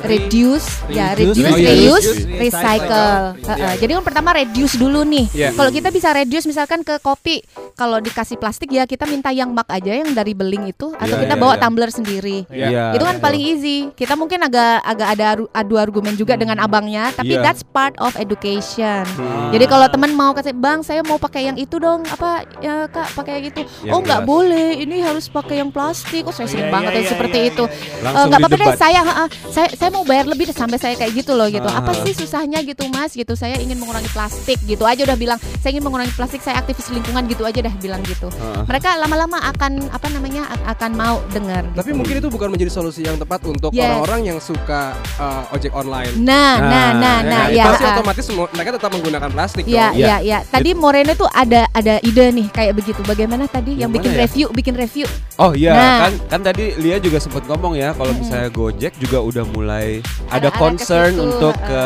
reduce, 0.01 0.83
ya 0.89 1.13
Reduce, 1.13 1.39
reduce, 1.39 1.47
oh 1.47 1.57
iya, 1.57 1.71
reuse, 1.71 2.09
reduce, 2.09 2.19
recycle. 2.19 2.41
recycle. 2.41 3.21
Heeh. 3.47 3.57
Iya. 3.57 3.71
Jadi 3.79 3.91
yang 3.93 4.05
pertama 4.05 4.31
reduce 4.33 4.75
dulu 4.77 5.01
nih. 5.03 5.27
Iya. 5.31 5.49
Kalau 5.53 5.71
kita 5.71 5.89
bisa 5.89 6.09
reduce 6.11 6.45
misalkan 6.45 6.81
ke 6.81 6.99
kopi, 6.99 7.41
kalau 7.81 7.97
dikasih 7.97 8.37
plastik 8.37 8.69
ya 8.69 8.85
kita 8.85 9.09
minta 9.09 9.33
yang 9.33 9.49
mug 9.49 9.65
aja 9.65 10.05
yang 10.05 10.13
dari 10.13 10.37
beling 10.37 10.69
itu, 10.69 10.93
atau 10.93 11.17
Iya, 11.17 11.25
kita 11.25 11.35
iya, 11.35 11.41
bawa 11.41 11.55
iya. 11.57 11.63
tumbler 11.65 11.91
sendiri. 11.91 12.39
Iya, 12.53 12.93
itu 12.93 13.01
kan 13.01 13.17
betul. 13.17 13.25
paling 13.25 13.43
easy. 13.43 13.79
Kita 13.97 14.15
mungkin 14.21 14.45
agak 14.45 14.85
agak 14.85 15.09
ada 15.17 15.27
adu 15.57 15.75
argumen 15.81 16.13
juga 16.13 16.37
dengan 16.37 16.61
abangnya, 16.61 17.09
tapi 17.17 17.41
Iya. 17.41 17.41
that's 17.41 17.65
part 17.65 17.97
of 17.97 18.13
education. 18.21 19.09
Hmm. 19.17 19.49
Jadi 19.49 19.65
kalau 19.65 19.89
teman 19.89 20.13
mau 20.13 20.37
kasih 20.37 20.53
bang, 20.53 20.85
saya 20.85 21.01
mau 21.01 21.17
pakai 21.17 21.49
yang 21.49 21.57
itu 21.57 21.81
dong, 21.81 22.05
apa 22.05 22.45
ya 22.61 22.85
kak 22.87 23.17
pakai 23.17 23.41
yang 23.41 23.47
itu. 23.49 23.61
Yang 23.81 23.95
oh 23.97 24.01
nggak 24.05 24.23
boleh, 24.23 24.69
ini 24.77 25.01
harus 25.01 25.25
pakai 25.27 25.65
yang 25.65 25.73
plastik. 25.73 26.29
Oh 26.29 26.35
saya 26.35 26.45
sering 26.45 26.69
Iya, 26.69 26.75
banget 26.77 26.91
iya, 26.93 26.99
yang 27.01 27.07
iya, 27.09 27.13
seperti 27.17 27.39
iya, 27.41 27.51
itu. 27.51 27.65
iya, 27.65 28.11
iya. 28.13 28.21
Eh, 28.21 28.37
apa-apa 28.37 28.57
deh 28.59 28.69
saya, 28.77 29.01
saya 29.49 29.69
saya 29.73 29.91
mau 29.91 30.05
bayar 30.05 30.27
lebih 30.27 30.51
deh 30.51 30.57
sampai 30.57 30.77
saya 30.77 30.95
kayak 30.99 31.13
gitu 31.15 31.33
loh 31.33 31.49
gitu 31.49 31.65
Ah. 31.65 31.81
apa 31.81 31.95
sih 32.03 32.13
susahnya 32.13 32.61
gitu 32.67 32.85
mas 32.91 33.15
gitu 33.15 33.33
saya 33.33 33.55
ingin 33.57 33.79
mengurangi 33.79 34.11
plastik 34.11 34.59
gitu 34.67 34.83
aja 34.83 35.07
udah 35.07 35.15
bilang 35.15 35.39
saya 35.63 35.71
ingin 35.73 35.87
mengurangi 35.87 36.11
plastik 36.13 36.43
saya 36.43 36.59
aktivis 36.59 36.91
lingkungan 36.91 37.23
gitu 37.31 37.47
aja 37.47 37.70
dah 37.71 37.79
bilang 37.79 38.03
gitu 38.03 38.27
Heeh. 38.29 38.63
mereka 38.67 38.99
lama-lama 38.99 39.39
akan 39.47 39.73
apa 39.89 40.07
namanya 40.11 40.43
akan 40.67 40.91
mau 40.93 41.17
dengar 41.31 41.63
gitu. 41.65 41.79
Tapi 41.79 41.91
mungkin 41.95 42.15
itu 42.19 42.29
bukan 42.29 42.49
menjadi 42.51 42.71
solusi 42.73 43.07
yang 43.07 43.15
tepat 43.15 43.47
untuk 43.47 43.71
Yes. 43.71 43.87
orang-orang 43.87 44.21
yang 44.27 44.39
suka 44.43 44.91
uh, 45.17 45.55
ojek 45.55 45.71
online. 45.71 46.11
nah 46.19 46.59
nah 46.59 46.69
Nah, 46.91 46.91
nah 46.91 47.19
Ya 47.21 47.31
nah 47.31 47.45
ya 47.49 47.65
pasti 47.71 47.85
ha. 47.87 47.93
otomatis 47.95 48.25
mereka 48.51 48.71
tetap 48.75 48.91
menggunakan 48.91 49.31
plastik 49.31 49.65
Iya. 49.65 49.95
Iya. 49.95 50.17
iya. 50.21 50.39
Tadi 50.43 50.75
Moreno 50.75 51.13
tuh 51.15 51.31
ada 51.31 51.69
ada 51.71 52.03
ide 52.03 52.33
nih 52.33 52.51
kayak 52.51 52.75
begitu. 52.75 53.01
Bagaimana 53.05 53.47
tadi 53.47 53.79
yang, 53.79 53.89
Yang 53.89 53.93
bikin 54.01 54.11
ya? 54.11 54.19
review, 54.25 54.47
bikin 54.51 54.75
review. 54.75 55.07
Oh 55.37 55.53
iya 55.55 55.73
Nah. 55.73 55.99
kan 56.01 56.13
kan 56.29 56.41
tadi 56.43 56.65
Lia 56.77 56.97
juga 56.99 57.21
sempat 57.21 57.45
ngomong 57.47 57.77
ya 57.77 57.95
kalau 57.95 58.11
misalnya 58.13 58.49
Gojek 58.51 58.97
juga 58.99 59.19
udah 59.21 59.45
mulai 59.47 60.01
Ada 60.29 60.49
ada 60.49 60.59
concern 60.59 61.13
situ, 61.13 61.23
untuk 61.23 61.55
uh, 61.55 61.69
ke 61.69 61.83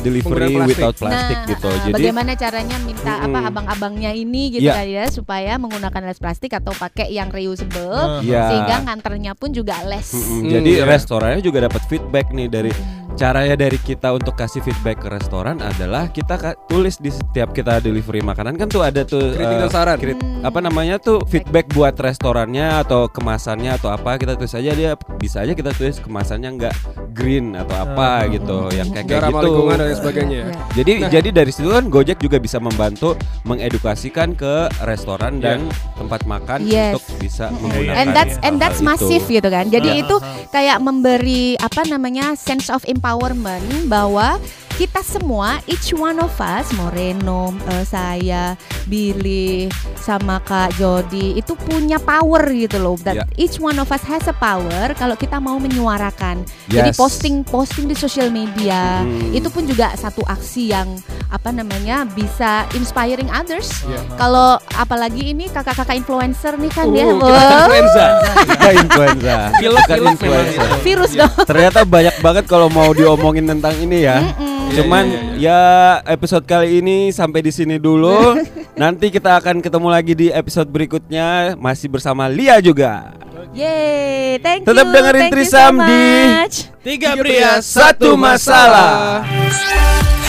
delivery 0.00 0.54
plastik. 0.54 0.70
without 0.70 0.94
plastik 0.96 1.36
nah, 1.36 1.48
gitu. 1.48 1.68
uh, 1.68 1.76
Jadi 1.84 1.92
bagaimana 1.92 2.30
caranya 2.34 2.76
minta 2.80 3.12
apa 3.18 3.38
abang-abangnya 3.44 4.10
ini 4.12 4.42
gitu 4.52 4.64
Iya. 4.64 4.74
kan 4.74 4.86
ya 4.86 5.04
supaya 5.16 5.56
menggunakan 5.56 6.02
less 6.04 6.18
plastik 6.18 6.52
atau 6.52 6.70
pakai 6.70 7.08
yang 7.08 7.28
reusable 7.28 7.88
Nah. 7.88 8.20
Iya. 8.20 8.42
sehingga 8.46 8.76
nganternya 8.84 9.32
pun 9.32 9.50
juga 9.50 9.80
less. 9.82 10.12
Mm-mm, 10.12 10.24
Hmm, 10.38 10.50
jadi 10.50 10.72
iya. 10.74 10.84
restorannya 10.84 11.40
juga 11.40 11.64
dapat 11.64 11.80
feedback 11.86 12.28
nih 12.30 12.46
dari 12.46 12.70
Hmm. 12.70 13.05
Caranya 13.16 13.56
dari 13.56 13.78
kita 13.78 14.12
untuk 14.12 14.34
kasih 14.34 14.60
feedback 14.60 15.00
ke 15.00 15.08
restoran 15.08 15.56
adalah 15.58 16.06
kita 16.06 16.36
ka- 16.36 16.56
tulis 16.66 16.96
di 16.96 17.08
setiap 17.08 17.50
kita 17.50 17.80
delivery 17.80 18.20
makanan 18.20 18.54
kan 18.54 18.68
tuh 18.68 18.82
ada 18.82 19.02
tuh 19.02 19.32
Kritik 19.32 19.56
eh, 19.56 19.60
dan 19.62 19.70
saran. 19.70 19.96
krit- 19.96 20.14
Hmm. 20.16 20.44
apa 20.44 20.60
namanya 20.60 20.96
tuh 20.98 21.24
feedback 21.24 21.64
buat 21.70 21.96
restorannya 21.96 22.78
atau 22.78 23.08
kemasannya 23.08 23.72
atau 23.72 23.88
apa 23.88 24.14
kita 24.14 24.36
tulis 24.36 24.52
aja 24.52 24.70
dia 24.70 24.90
bisa 25.16 25.40
aja 25.40 25.52
kita 25.52 25.72
tulis 25.72 25.96
kemasannya 25.98 26.50
nggak 26.54 26.74
green 27.10 27.56
atau 27.56 27.72
apa 27.74 28.08
Hmm. 28.22 28.30
gitu 28.34 28.56
yang 28.70 28.88
kayak 28.90 29.08
ramah 29.22 29.40
gitu. 29.40 29.48
lingkungan 29.50 29.76
dan 29.78 29.96
sebagainya. 29.96 30.36
ya. 30.36 30.44
Iya. 30.44 30.52
Jadi 30.76 30.92
jadi 31.10 31.28
dari 31.32 31.50
situ 31.50 31.68
kan 31.70 31.84
Gojek 31.86 32.18
juga 32.18 32.36
bisa 32.36 32.58
membantu 32.58 33.16
mengedukasikan 33.42 34.34
ke 34.34 34.54
restoran 34.82 35.40
dan 35.40 35.64
tempat 35.96 36.22
makan 36.24 36.62
Yes. 36.62 36.92
untuk 36.92 37.16
bisa 37.18 37.48
Mm-mm. 37.48 37.64
menggunakan 37.64 37.96
And 37.96 38.08
that's 38.12 38.36
and 38.42 38.56
that's 38.58 38.80
massive 38.80 39.24
gitu 39.24 39.48
kan. 39.48 39.66
Jadi 39.66 39.88
Ah, 39.90 40.00
itu 40.02 40.16
kayak 40.48 40.78
memberi 40.78 41.56
apa 41.56 41.82
namanya 41.82 42.36
sense 42.36 42.68
of 42.68 42.84
empowerment 43.06 43.62
bahwa 43.86 44.34
kita 44.76 45.00
semua 45.00 45.56
each 45.64 45.94
one 45.96 46.20
of 46.20 46.34
us 46.36 46.68
Moreno 46.74 47.48
eh, 47.70 47.86
saya 47.86 48.52
Billy 48.84 49.70
sama 49.96 50.36
Kak 50.42 50.76
Jody 50.76 51.32
itu 51.32 51.56
punya 51.56 51.96
power 51.96 52.44
gitu 52.50 52.76
loh 52.76 52.98
that 53.00 53.16
Ya. 53.16 53.24
each 53.40 53.56
one 53.56 53.78
of 53.78 53.88
us 53.88 54.04
has 54.04 54.26
a 54.26 54.36
power 54.36 54.92
kalau 54.92 55.14
kita 55.14 55.38
mau 55.38 55.56
menyuarakan 55.56 56.42
jadi 56.68 56.92
Yes. 56.92 56.98
posting 56.98 57.40
posting 57.40 57.86
di 57.86 57.96
sosial 57.96 58.28
media 58.28 59.00
Hmm. 59.00 59.32
itu 59.32 59.48
pun 59.48 59.64
juga 59.64 59.96
satu 59.96 60.20
aksi 60.26 60.74
yang 60.74 60.98
apa 61.36 61.52
namanya 61.52 62.08
bisa 62.08 62.64
inspiring 62.72 63.28
others 63.28 63.84
Iya. 63.84 64.00
kalau 64.16 64.56
apalagi 64.72 65.30
ini 65.30 65.46
kakak-kakak 65.46 65.94
influencer 65.94 66.56
nih 66.56 66.72
kan 66.72 66.88
ya 66.90 67.04
Uh, 67.06 67.20
kita 67.20 67.28
Wah, 67.28 67.52
influenza. 67.60 68.06
Kita 68.46 68.68
influenza. 68.74 69.36
Pilek, 69.56 69.84
pilek 69.86 70.12
influencer. 70.16 70.64
itu. 70.64 70.76
virus 70.82 71.12
dong 71.12 71.32
Ternyata 71.44 71.80
banyak 71.84 72.16
banget 72.18 72.44
kalau 72.46 72.68
mau 72.68 72.90
diomongin 72.90 73.44
tentang 73.44 73.76
ini 73.76 74.02
ya. 74.02 74.18
Mm-mm. 74.18 74.54
Iya, 74.66 74.74
Cuman 74.76 75.04
iya, 75.06 75.20
iya, 75.20 75.34
ya 75.38 75.60
episode 76.08 76.42
kali 76.42 76.80
ini 76.80 76.96
sampai 77.10 77.38
di 77.38 77.52
sini 77.52 77.76
dulu. 77.76 78.34
Nanti 78.82 79.08
kita 79.08 79.36
akan 79.36 79.60
ketemu 79.60 79.88
lagi 79.88 80.12
di 80.12 80.26
episode 80.28 80.66
berikutnya 80.66 81.54
masih 81.54 81.86
bersama 81.86 82.26
Lia 82.26 82.58
juga. 82.58 83.14
Yeay, 83.56 84.36
thank 84.38 84.68
Tetap 84.68 84.84
you. 84.84 84.92
dengerin 84.92 85.20
thank 85.22 85.32
you 85.32 85.36
Trisam 85.40 85.72
so 85.72 85.80
di- 85.80 86.28
much. 86.28 86.56
Tiga 86.84 87.10
pria, 87.16 87.50
satu 87.58 88.12
masalah. 88.14 89.24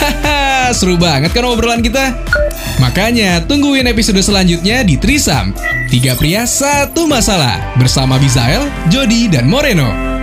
Haha, 0.00 0.72
seru 0.78 0.96
banget 0.96 1.30
kan 1.30 1.44
obrolan 1.44 1.84
kita? 1.84 2.16
Makanya 2.80 3.44
tungguin 3.44 3.84
episode 3.84 4.18
selanjutnya 4.18 4.80
di 4.80 4.96
Trisam. 4.96 5.52
Tiga 5.86 6.16
pria 6.16 6.48
satu 6.48 7.04
masalah 7.04 7.76
bersama 7.76 8.16
Bizael, 8.16 8.64
Jody, 8.88 9.28
dan 9.28 9.44
Moreno. 9.44 10.17